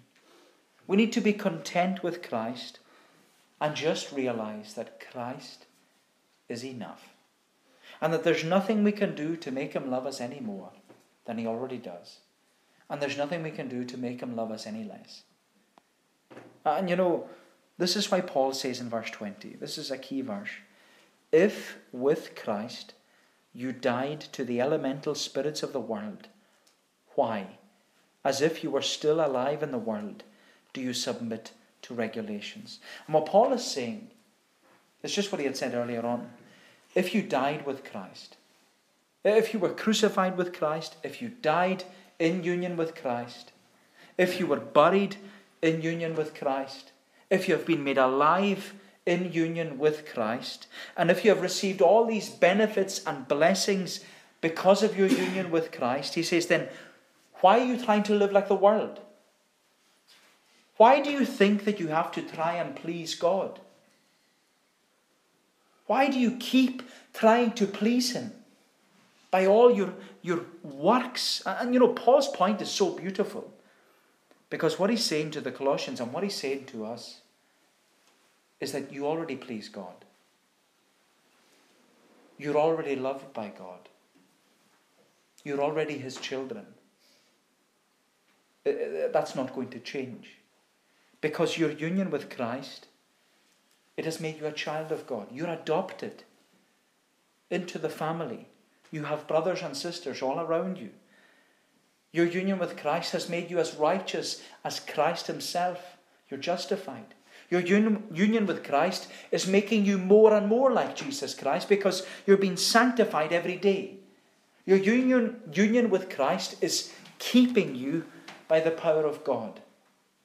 We 0.87 0.97
need 0.97 1.13
to 1.13 1.21
be 1.21 1.33
content 1.33 2.03
with 2.03 2.23
Christ 2.23 2.79
and 3.61 3.75
just 3.75 4.13
realize 4.13 4.75
that 4.75 5.01
Christ 5.13 5.67
is 6.49 6.65
enough. 6.65 7.11
And 8.01 8.13
that 8.13 8.25
there's 8.25 8.45
nothing 8.45 8.83
we 8.83 8.93
can 8.93 9.15
do 9.15 9.37
to 9.37 9.51
make 9.51 9.73
him 9.73 9.91
love 9.91 10.07
us 10.07 10.21
any 10.21 10.41
more 10.41 10.73
than 11.25 11.39
he 11.39 11.47
already 11.47 11.79
does. 11.79 12.21
And 12.89 13.01
there's 13.01 13.17
nothing 13.17 13.43
we 13.43 13.51
can 13.51 13.69
do 13.69 13.85
to 13.85 13.99
make 13.99 14.21
him 14.21 14.37
love 14.37 14.51
us 14.51 14.67
any 14.67 14.85
less. 14.85 15.23
And 16.67 16.91
you 16.91 16.97
know, 16.97 17.29
this 17.79 17.95
is 17.95 18.11
why 18.11 18.21
Paul 18.21 18.53
says 18.53 18.81
in 18.81 18.91
verse 18.91 19.11
20, 19.11 19.57
this 19.61 19.79
is 19.79 19.91
a 19.91 19.99
key 19.99 20.21
verse. 20.21 20.51
If 21.31 21.79
with 21.93 22.35
Christ 22.35 22.95
you 23.55 23.73
died 23.73 24.21
to 24.33 24.45
the 24.45 24.61
elemental 24.61 25.15
spirits 25.15 25.63
of 25.63 25.73
the 25.73 25.81
world, 25.81 26.29
why, 27.15 27.59
as 28.25 28.43
if 28.43 28.65
you 28.65 28.71
were 28.71 28.83
still 28.83 29.25
alive 29.25 29.63
in 29.63 29.71
the 29.71 29.79
world, 29.79 30.25
do 30.73 30.81
you 30.81 30.93
submit 30.93 31.53
to 31.83 31.95
regulations? 31.95 32.81
And 33.07 33.15
what 33.15 33.27
Paul 33.27 33.53
is 33.53 33.65
saying 33.65 34.09
is 35.03 35.15
just 35.15 35.31
what 35.31 35.41
he 35.41 35.47
had 35.47 35.57
said 35.57 35.73
earlier 35.73 36.05
on. 36.05 36.31
If 36.95 37.15
you 37.15 37.23
died 37.23 37.65
with 37.65 37.85
Christ, 37.91 38.37
if 39.25 39.55
you 39.55 39.61
were 39.61 39.73
crucified 39.73 40.37
with 40.37 40.53
Christ, 40.53 40.97
if 41.03 41.23
you 41.23 41.29
died 41.29 41.85
in 42.19 42.43
union 42.43 42.77
with 42.77 42.95
Christ, 42.95 43.53
if 44.19 44.41
you 44.41 44.47
were 44.47 44.61
buried 44.61 45.17
in 45.63 45.83
union 45.83 46.15
with 46.15 46.35
Christ, 46.35 46.93
if 47.31 47.49
you 47.49 47.55
have 47.57 47.67
been 47.67 47.85
made 47.85 47.99
alive 47.99 48.75
in 49.05 49.33
union 49.33 49.79
with 49.79 50.07
Christ, 50.13 50.67
and 50.97 51.11
if 51.11 51.25
you 51.25 51.31
have 51.31 51.43
received 51.43 51.81
all 51.81 52.07
these 52.07 52.29
benefits 52.29 53.05
and 53.07 53.29
blessings 53.29 54.01
because 54.41 54.83
of 54.83 54.97
your 54.97 55.09
union 55.09 55.51
with 55.51 55.73
Christ, 55.73 56.15
he 56.15 56.23
says, 56.23 56.47
then 56.47 56.69
why 57.41 57.61
are 57.61 57.65
you 57.65 57.83
trying 57.83 58.03
to 58.05 58.15
live 58.15 58.33
like 58.33 58.49
the 58.49 58.55
world? 58.55 59.01
Why 60.77 61.01
do 61.01 61.11
you 61.11 61.25
think 61.25 61.65
that 61.65 61.81
you 61.81 61.89
have 61.89 62.13
to 62.13 62.23
try 62.23 62.55
and 62.55 62.77
please 62.77 63.15
God? 63.15 63.61
Why 65.87 66.09
do 66.09 66.19
you 66.19 66.37
keep 66.39 66.83
trying 67.15 67.53
to 67.53 67.67
please 67.67 68.13
Him 68.13 68.33
by 69.31 69.47
all 69.47 69.73
your, 69.73 69.95
your 70.23 70.41
works? 70.63 71.43
And 71.47 71.73
you 71.73 71.81
know, 71.81 71.89
Paul's 71.89 72.29
point 72.29 72.61
is 72.61 72.71
so 72.71 72.91
beautiful 72.91 73.53
because 74.51 74.79
what 74.79 74.91
he's 74.91 75.05
saying 75.05 75.33
to 75.33 75.41
the 75.41 75.53
Colossians 75.53 76.01
and 76.01 76.13
what 76.13 76.23
he's 76.23 76.35
saying 76.35 76.67
to 76.67 76.85
us 76.85 77.21
is 78.61 78.73
that 78.73 78.93
you 78.93 79.07
already 79.07 79.37
please 79.37 79.69
God. 79.69 80.05
You're 82.39 82.57
already 82.57 82.97
loved 82.97 83.33
by 83.33 83.53
God. 83.57 83.89
You're 85.45 85.63
already 85.63 85.99
His 85.99 86.17
children. 86.17 86.67
Uh, 88.67 88.71
uh, 88.71 89.09
that's 89.13 89.35
not 89.35 89.55
going 89.55 89.71
to 89.71 89.79
change. 89.79 90.39
Because 91.21 91.57
your 91.57 91.71
union 91.71 92.11
with 92.11 92.35
Christ, 92.35 92.89
it 93.97 94.05
has 94.05 94.21
made 94.21 94.39
you 94.39 94.47
a 94.47 94.53
child 94.53 94.93
of 94.93 95.07
God. 95.07 95.29
You're 95.33 95.49
adopted 95.49 96.25
into 97.51 97.79
the 97.79 97.89
family. 97.89 98.49
You 98.91 99.05
have 99.05 99.29
brothers 99.29 99.63
and 99.63 99.77
sisters 99.77 100.21
all 100.21 100.41
around 100.41 100.79
you. 100.79 100.91
Your 102.13 102.27
union 102.27 102.59
with 102.59 102.77
Christ 102.77 103.13
has 103.13 103.29
made 103.29 103.51
you 103.51 103.59
as 103.59 103.75
righteous 103.75 104.43
as 104.65 104.81
Christ 104.81 105.27
Himself. 105.27 105.97
You're 106.31 106.41
justified. 106.41 107.15
Your 107.51 107.61
union 107.61 108.47
with 108.47 108.65
Christ 108.65 109.09
is 109.31 109.47
making 109.47 109.85
you 109.85 109.99
more 109.99 110.35
and 110.35 110.49
more 110.49 110.73
like 110.73 110.97
Jesus 110.97 111.35
Christ 111.35 111.69
because 111.69 112.05
you're 112.27 112.37
being 112.37 112.57
sanctified 112.57 113.33
every 113.33 113.57
day. 113.57 113.95
Your 114.65 114.79
union, 114.79 115.41
union 115.53 115.91
with 115.91 116.11
Christ 116.11 116.57
is 116.61 116.93
keeping 117.19 117.77
you 117.77 118.05
by 118.49 118.61
the 118.61 118.73
power 118.73 119.07
of 119.07 119.23
God. 119.23 119.61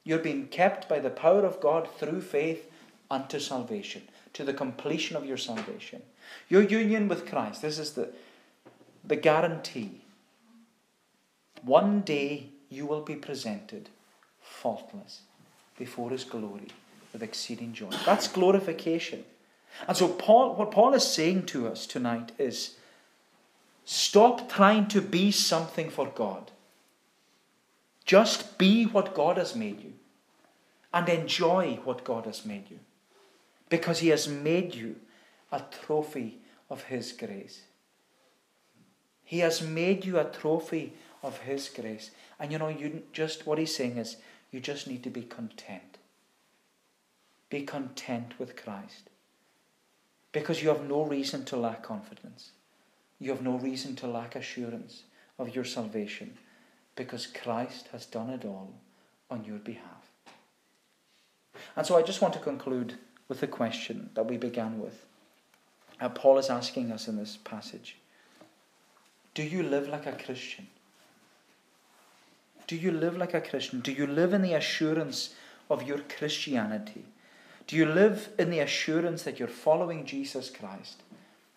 You're 0.03 0.19
being 0.19 0.47
kept 0.47 0.89
by 0.89 0.99
the 0.99 1.11
power 1.11 1.45
of 1.45 1.61
God 1.61 1.87
through 1.97 2.21
faith 2.21 2.71
unto 3.11 3.39
salvation, 3.39 4.01
to 4.33 4.43
the 4.43 4.53
completion 4.53 5.15
of 5.15 5.25
your 5.25 5.37
salvation. 5.37 6.01
Your 6.49 6.63
union 6.63 7.07
with 7.07 7.29
Christ, 7.29 7.61
this 7.61 7.77
is 7.77 7.93
the, 7.93 8.09
the 9.03 9.15
guarantee. 9.15 10.00
One 11.63 12.01
day 12.01 12.49
you 12.69 12.85
will 12.85 13.01
be 13.01 13.15
presented 13.15 13.89
faultless 14.41 15.21
before 15.77 16.09
His 16.09 16.23
glory 16.23 16.67
with 17.13 17.23
exceeding 17.23 17.73
joy. 17.73 17.89
That's 18.05 18.27
glorification. 18.27 19.25
And 19.87 19.95
so, 19.95 20.07
Paul, 20.07 20.55
what 20.55 20.71
Paul 20.71 20.93
is 20.93 21.05
saying 21.05 21.45
to 21.47 21.67
us 21.67 21.85
tonight 21.85 22.31
is 22.37 22.75
stop 23.85 24.51
trying 24.51 24.87
to 24.89 25.01
be 25.01 25.31
something 25.31 25.89
for 25.89 26.07
God. 26.07 26.51
Just 28.05 28.57
be 28.57 28.85
what 28.85 29.13
God 29.13 29.37
has 29.37 29.55
made 29.55 29.81
you 29.81 29.93
and 30.93 31.07
enjoy 31.07 31.79
what 31.83 32.03
God 32.03 32.25
has 32.25 32.45
made 32.45 32.69
you 32.69 32.79
because 33.69 33.99
He 33.99 34.09
has 34.09 34.27
made 34.27 34.75
you 34.75 34.97
a 35.51 35.63
trophy 35.85 36.39
of 36.69 36.83
His 36.83 37.11
grace. 37.11 37.61
He 39.23 39.39
has 39.39 39.61
made 39.61 40.05
you 40.05 40.19
a 40.19 40.25
trophy 40.25 40.93
of 41.23 41.39
His 41.39 41.69
grace. 41.69 42.11
And 42.39 42.51
you 42.51 42.57
know, 42.57 42.67
you 42.67 43.03
just 43.13 43.45
what 43.45 43.57
He's 43.57 43.75
saying 43.75 43.97
is 43.97 44.17
you 44.51 44.59
just 44.59 44.87
need 44.87 45.03
to 45.03 45.09
be 45.09 45.23
content. 45.23 45.97
Be 47.49 47.63
content 47.63 48.33
with 48.39 48.55
Christ. 48.55 49.09
Because 50.31 50.63
you 50.63 50.69
have 50.69 50.87
no 50.87 51.03
reason 51.03 51.43
to 51.45 51.57
lack 51.57 51.83
confidence. 51.83 52.51
You 53.19 53.31
have 53.31 53.41
no 53.41 53.57
reason 53.57 53.95
to 53.97 54.07
lack 54.07 54.35
assurance 54.35 55.03
of 55.37 55.53
your 55.53 55.65
salvation 55.65 56.37
because 56.95 57.27
Christ 57.27 57.87
has 57.91 58.05
done 58.05 58.29
it 58.29 58.45
all 58.45 58.73
on 59.29 59.43
your 59.43 59.57
behalf. 59.57 60.11
And 61.75 61.85
so 61.85 61.97
I 61.97 62.01
just 62.01 62.21
want 62.21 62.33
to 62.33 62.39
conclude 62.39 62.95
with 63.27 63.39
the 63.39 63.47
question 63.47 64.09
that 64.13 64.25
we 64.25 64.37
began 64.37 64.79
with. 64.79 65.05
Uh, 65.99 66.09
Paul 66.09 66.37
is 66.37 66.49
asking 66.49 66.91
us 66.91 67.07
in 67.07 67.17
this 67.17 67.37
passage 67.37 67.97
Do 69.33 69.43
you 69.43 69.63
live 69.63 69.87
like 69.87 70.05
a 70.05 70.11
Christian? 70.13 70.67
Do 72.71 72.77
you 72.77 72.91
live 72.91 73.17
like 73.17 73.33
a 73.33 73.41
Christian? 73.41 73.81
Do 73.81 73.91
you 73.91 74.07
live 74.07 74.31
in 74.31 74.43
the 74.43 74.53
assurance 74.53 75.35
of 75.69 75.83
your 75.83 75.97
Christianity? 75.97 77.03
Do 77.67 77.75
you 77.75 77.85
live 77.85 78.29
in 78.39 78.49
the 78.49 78.59
assurance 78.59 79.23
that 79.23 79.37
you're 79.37 79.49
following 79.49 80.05
Jesus 80.05 80.49
Christ, 80.49 81.03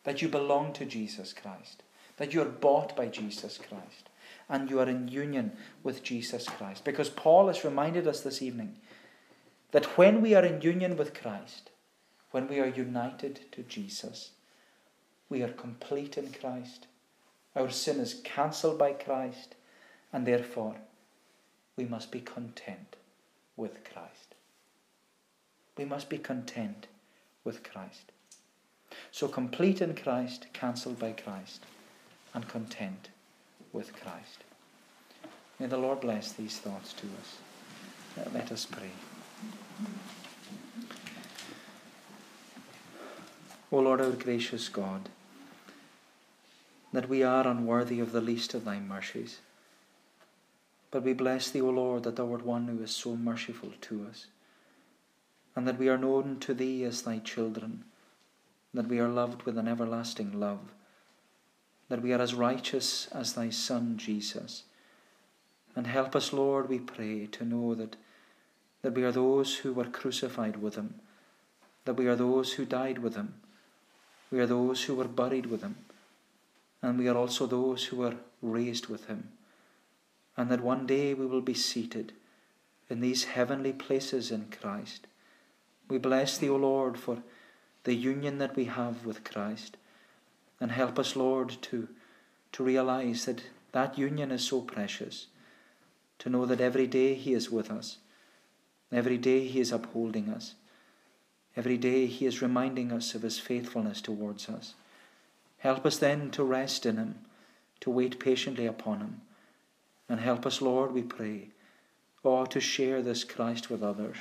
that 0.03 0.21
you 0.21 0.29
belong 0.29 0.73
to 0.73 0.85
Jesus 0.85 1.33
Christ, 1.33 1.85
that 2.17 2.35
you're 2.35 2.45
bought 2.45 2.97
by 2.97 3.07
Jesus 3.07 3.59
Christ, 3.59 4.09
and 4.49 4.69
you 4.69 4.81
are 4.81 4.89
in 4.89 5.07
union 5.07 5.53
with 5.85 6.03
Jesus 6.03 6.49
Christ? 6.49 6.85
Because 6.85 7.11
Paul 7.11 7.47
has 7.47 7.65
reminded 7.65 8.09
us 8.09 8.21
this 8.21 8.43
evening 8.43 8.75
that 9.71 9.97
when 9.97 10.21
we 10.21 10.35
are 10.35 10.45
in 10.45 10.63
union 10.63 10.97
with 10.97 11.15
Christ, 11.15 11.71
when 12.33 12.49
we 12.49 12.59
are 12.59 12.67
united 12.67 13.53
to 13.53 13.63
Jesus, 13.63 14.33
we 15.29 15.45
are 15.45 15.49
complete 15.53 16.19
in 16.19 16.33
Christ. 16.33 16.89
Our 17.55 17.71
sin 17.71 18.01
is 18.01 18.21
cancelled 18.25 18.81
by 18.81 18.95
Christ, 18.95 19.55
and 20.13 20.27
therefore 20.27 20.75
we 21.77 21.85
must 21.85 22.11
be 22.11 22.21
content 22.21 22.97
with 23.57 23.85
Christ. 23.85 24.35
We 25.77 25.85
must 25.85 26.09
be 26.09 26.19
content 26.19 26.87
with 27.43 27.63
Christ. 27.63 28.13
So 29.11 29.29
complete 29.29 29.81
in 29.81 29.95
Christ, 29.95 30.47
cancelled 30.53 30.99
by 30.99 31.13
Christ, 31.13 31.65
and 32.33 32.49
content 32.49 33.11
with 33.73 33.93
Christ. 33.93 34.45
May 35.59 35.67
the 35.67 35.79
Lord 35.79 36.01
bless 36.01 36.33
these 36.33 36.59
thoughts 36.59 36.93
to 36.95 37.07
us. 37.21 38.33
Let 38.33 38.53
us 38.53 38.65
pray. 38.65 38.91
O 43.73 43.79
Lord, 43.81 44.01
our 44.01 44.11
gracious 44.11 44.69
God, 44.69 45.09
that 46.93 47.09
we 47.09 47.25
are 47.25 47.47
unworthy 47.47 47.99
of 47.99 48.13
the 48.13 48.21
least 48.21 48.55
of 48.55 48.65
thy 48.65 48.79
mercies. 48.79 49.39
But 50.95 51.03
we 51.03 51.13
bless 51.13 51.51
thee, 51.51 51.61
O 51.61 51.71
Lord, 51.71 52.05
that 52.05 52.15
thou 52.15 52.31
art 52.31 52.47
one 52.47 52.69
who 52.69 52.81
is 52.81 52.93
so 52.93 53.17
merciful 53.17 53.73
to 53.81 54.07
us 54.09 54.29
and 55.57 55.67
that 55.67 55.79
we 55.79 55.89
are 55.89 55.99
known 55.99 56.39
to 56.39 56.55
Thee 56.55 56.85
as 56.85 57.03
Thy 57.03 57.19
children, 57.19 57.83
that 58.73 58.87
we 58.87 59.01
are 59.01 59.09
loved 59.09 59.43
with 59.43 59.59
an 59.59 59.67
everlasting 59.67 60.39
love, 60.39 60.73
that 61.89 62.01
we 62.01 62.13
are 62.13 62.21
as 62.21 62.33
righteous 62.33 63.09
as 63.09 63.33
Thy 63.33 63.51
Son 63.51 63.97
Jesus. 63.97 64.63
And 65.75 65.89
help 65.89 66.15
us, 66.15 66.33
Lord, 66.33 66.69
we 66.69 66.79
pray, 66.79 67.27
to 67.27 67.45
know 67.45 67.75
that, 67.75 67.97
that 68.83 68.95
we 68.95 69.03
are 69.03 69.11
those 69.11 69.57
who 69.57 69.73
were 69.73 69.85
crucified 69.87 70.63
with 70.63 70.77
Him, 70.77 70.95
that 71.87 71.95
we 71.95 72.07
are 72.07 72.15
those 72.15 72.53
who 72.53 72.65
died 72.65 72.99
with 72.99 73.17
Him, 73.17 73.35
we 74.31 74.39
are 74.39 74.47
those 74.47 74.85
who 74.85 74.95
were 74.95 75.09
buried 75.09 75.47
with 75.47 75.63
Him, 75.63 75.75
and 76.83 77.01
we 77.01 77.09
are 77.09 77.17
also 77.17 77.49
those 77.49 77.85
who 77.87 77.97
were 77.97 78.15
raised 78.43 78.87
with 78.87 79.07
Him, 79.07 79.29
and 80.37 80.51
that 80.51 80.61
one 80.61 80.87
day 80.87 81.15
we 81.15 81.27
will 81.27 81.41
be 81.41 81.55
seated 81.55 82.13
in 82.91 83.01
these 83.01 83.25
heavenly 83.25 83.73
places 83.73 84.31
in 84.31 84.47
Christ 84.51 85.07
we 85.89 85.99
bless 85.99 86.39
thee, 86.39 86.49
O 86.49 86.57
Lord, 86.57 86.99
for 86.99 87.23
the 87.85 87.95
union 87.95 88.39
that 88.39 88.57
we 88.57 88.65
have 88.65 89.05
with 89.05 89.25
Christ. 89.25 89.77
And 90.61 90.73
help 90.73 90.99
us, 90.99 91.17
Lord, 91.17 91.57
to, 91.63 91.89
to 92.53 92.65
realize 92.65 93.27
that 93.27 93.43
that 93.73 93.99
union 93.99 94.31
is 94.31 94.45
so 94.45 94.61
precious, 94.61 95.27
to 96.21 96.31
know 96.31 96.47
that 96.47 96.61
every 96.61 96.87
day 96.87 97.15
He 97.15 97.35
is 97.35 97.51
with 97.51 97.71
us, 97.71 97.99
every 98.93 99.19
day 99.19 99.47
He 99.47 99.61
is 99.61 99.73
upholding 99.73 100.29
us, 100.29 100.55
every 101.57 101.77
day 101.77 102.07
He 102.07 102.25
is 102.25 102.41
reminding 102.41 102.93
us 102.93 103.15
of 103.15 103.23
His 103.23 103.39
faithfulness 103.39 104.01
towards 104.01 104.49
us. 104.49 104.75
Help 105.59 105.85
us 105.85 105.99
then 105.99 106.31
to 106.31 106.45
rest 106.45 106.87
in 106.87 106.97
Him, 106.97 107.17
to 107.81 107.91
wait 107.91 108.19
patiently 108.19 108.67
upon 108.67 109.01
Him. 109.01 109.21
And 110.09 110.21
help 110.21 110.45
us, 110.47 110.61
Lord, 110.61 110.93
we 110.93 111.03
pray, 111.03 111.49
oh, 112.25 112.45
to 112.47 112.61
share 112.61 113.03
this 113.03 113.25
Christ 113.25 113.71
with 113.71 113.83
others, 113.83 114.17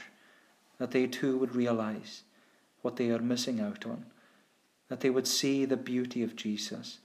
that 0.77 0.91
they 0.91 1.07
too 1.07 1.37
would 1.37 1.55
realize 1.55 2.23
what 2.81 2.95
they 2.95 3.09
are 3.11 3.19
missing 3.19 3.59
out 3.59 3.85
on, 3.85 4.05
that 4.89 5.01
they 5.01 5.09
would 5.09 5.27
see 5.27 5.65
the 5.65 5.77
beauty 5.77 6.23
of 6.23 6.35
Jesus 6.35 6.99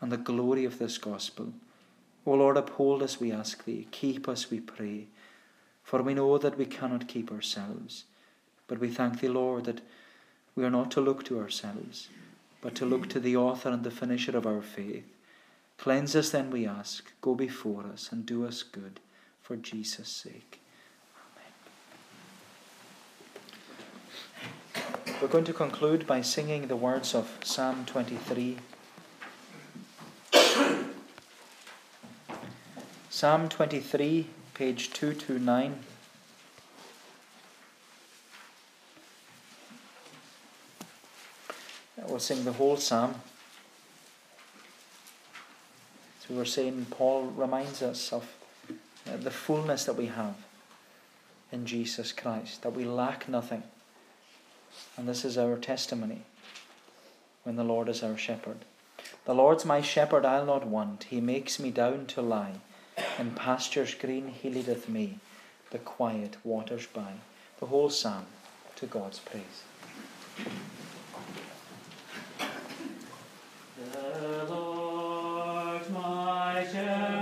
and 0.00 0.10
the 0.10 0.16
glory 0.16 0.64
of 0.64 0.78
this 0.78 0.98
gospel. 0.98 1.52
O 2.24 2.34
Lord, 2.34 2.56
uphold 2.56 3.02
us, 3.02 3.20
we 3.20 3.32
ask 3.32 3.64
thee. 3.64 3.88
Keep 3.90 4.28
us, 4.28 4.50
we 4.50 4.60
pray. 4.60 5.06
For 5.82 6.02
we 6.02 6.14
know 6.14 6.38
that 6.38 6.56
we 6.56 6.66
cannot 6.66 7.08
keep 7.08 7.32
ourselves. 7.32 8.04
But 8.68 8.78
we 8.78 8.88
thank 8.88 9.20
thee, 9.20 9.28
Lord, 9.28 9.64
that 9.64 9.80
we 10.54 10.64
are 10.64 10.70
not 10.70 10.90
to 10.92 11.00
look 11.00 11.24
to 11.24 11.40
ourselves 11.40 12.08
but 12.62 12.76
to 12.76 12.86
look 12.86 13.08
to 13.10 13.20
the 13.20 13.36
author 13.36 13.68
and 13.68 13.84
the 13.84 13.90
finisher 13.90 14.34
of 14.34 14.46
our 14.46 14.62
faith. 14.62 15.04
Cleanse 15.82 16.14
us 16.14 16.30
then, 16.30 16.52
we 16.52 16.64
ask. 16.64 17.10
Go 17.20 17.34
before 17.34 17.86
us 17.92 18.12
and 18.12 18.24
do 18.24 18.46
us 18.46 18.62
good 18.62 19.00
for 19.40 19.56
Jesus' 19.56 20.08
sake. 20.08 20.60
Amen. 24.76 25.16
We're 25.20 25.26
going 25.26 25.42
to 25.42 25.52
conclude 25.52 26.06
by 26.06 26.20
singing 26.20 26.68
the 26.68 26.76
words 26.76 27.16
of 27.16 27.36
Psalm 27.42 27.84
23. 27.86 28.58
Psalm 33.10 33.48
23, 33.48 34.28
page 34.54 34.92
229. 34.92 35.80
We'll 42.06 42.20
sing 42.20 42.44
the 42.44 42.52
whole 42.52 42.76
psalm. 42.76 43.16
So 46.21 46.21
we 46.32 46.38
were 46.38 46.44
saying, 46.46 46.86
Paul 46.88 47.26
reminds 47.36 47.82
us 47.82 48.10
of 48.10 48.26
uh, 49.06 49.18
the 49.18 49.30
fullness 49.30 49.84
that 49.84 49.96
we 49.96 50.06
have 50.06 50.36
in 51.50 51.66
Jesus 51.66 52.10
Christ, 52.10 52.62
that 52.62 52.72
we 52.72 52.86
lack 52.86 53.28
nothing. 53.28 53.62
And 54.96 55.06
this 55.06 55.26
is 55.26 55.36
our 55.36 55.58
testimony 55.58 56.22
when 57.44 57.56
the 57.56 57.64
Lord 57.64 57.90
is 57.90 58.02
our 58.02 58.16
shepherd. 58.16 58.64
The 59.26 59.34
Lord's 59.34 59.66
my 59.66 59.82
shepherd, 59.82 60.24
I'll 60.24 60.46
not 60.46 60.66
want. 60.66 61.04
He 61.04 61.20
makes 61.20 61.60
me 61.60 61.70
down 61.70 62.06
to 62.06 62.22
lie. 62.22 62.54
In 63.18 63.32
pastures 63.32 63.92
green 63.92 64.28
he 64.28 64.48
leadeth 64.48 64.88
me, 64.88 65.18
the 65.70 65.78
quiet 65.78 66.38
waters 66.44 66.86
by. 66.86 67.12
The 67.60 67.66
whole 67.66 67.90
psalm 67.90 68.24
to 68.76 68.86
God's 68.86 69.18
praise. 69.18 69.64
Yeah. 76.74 77.21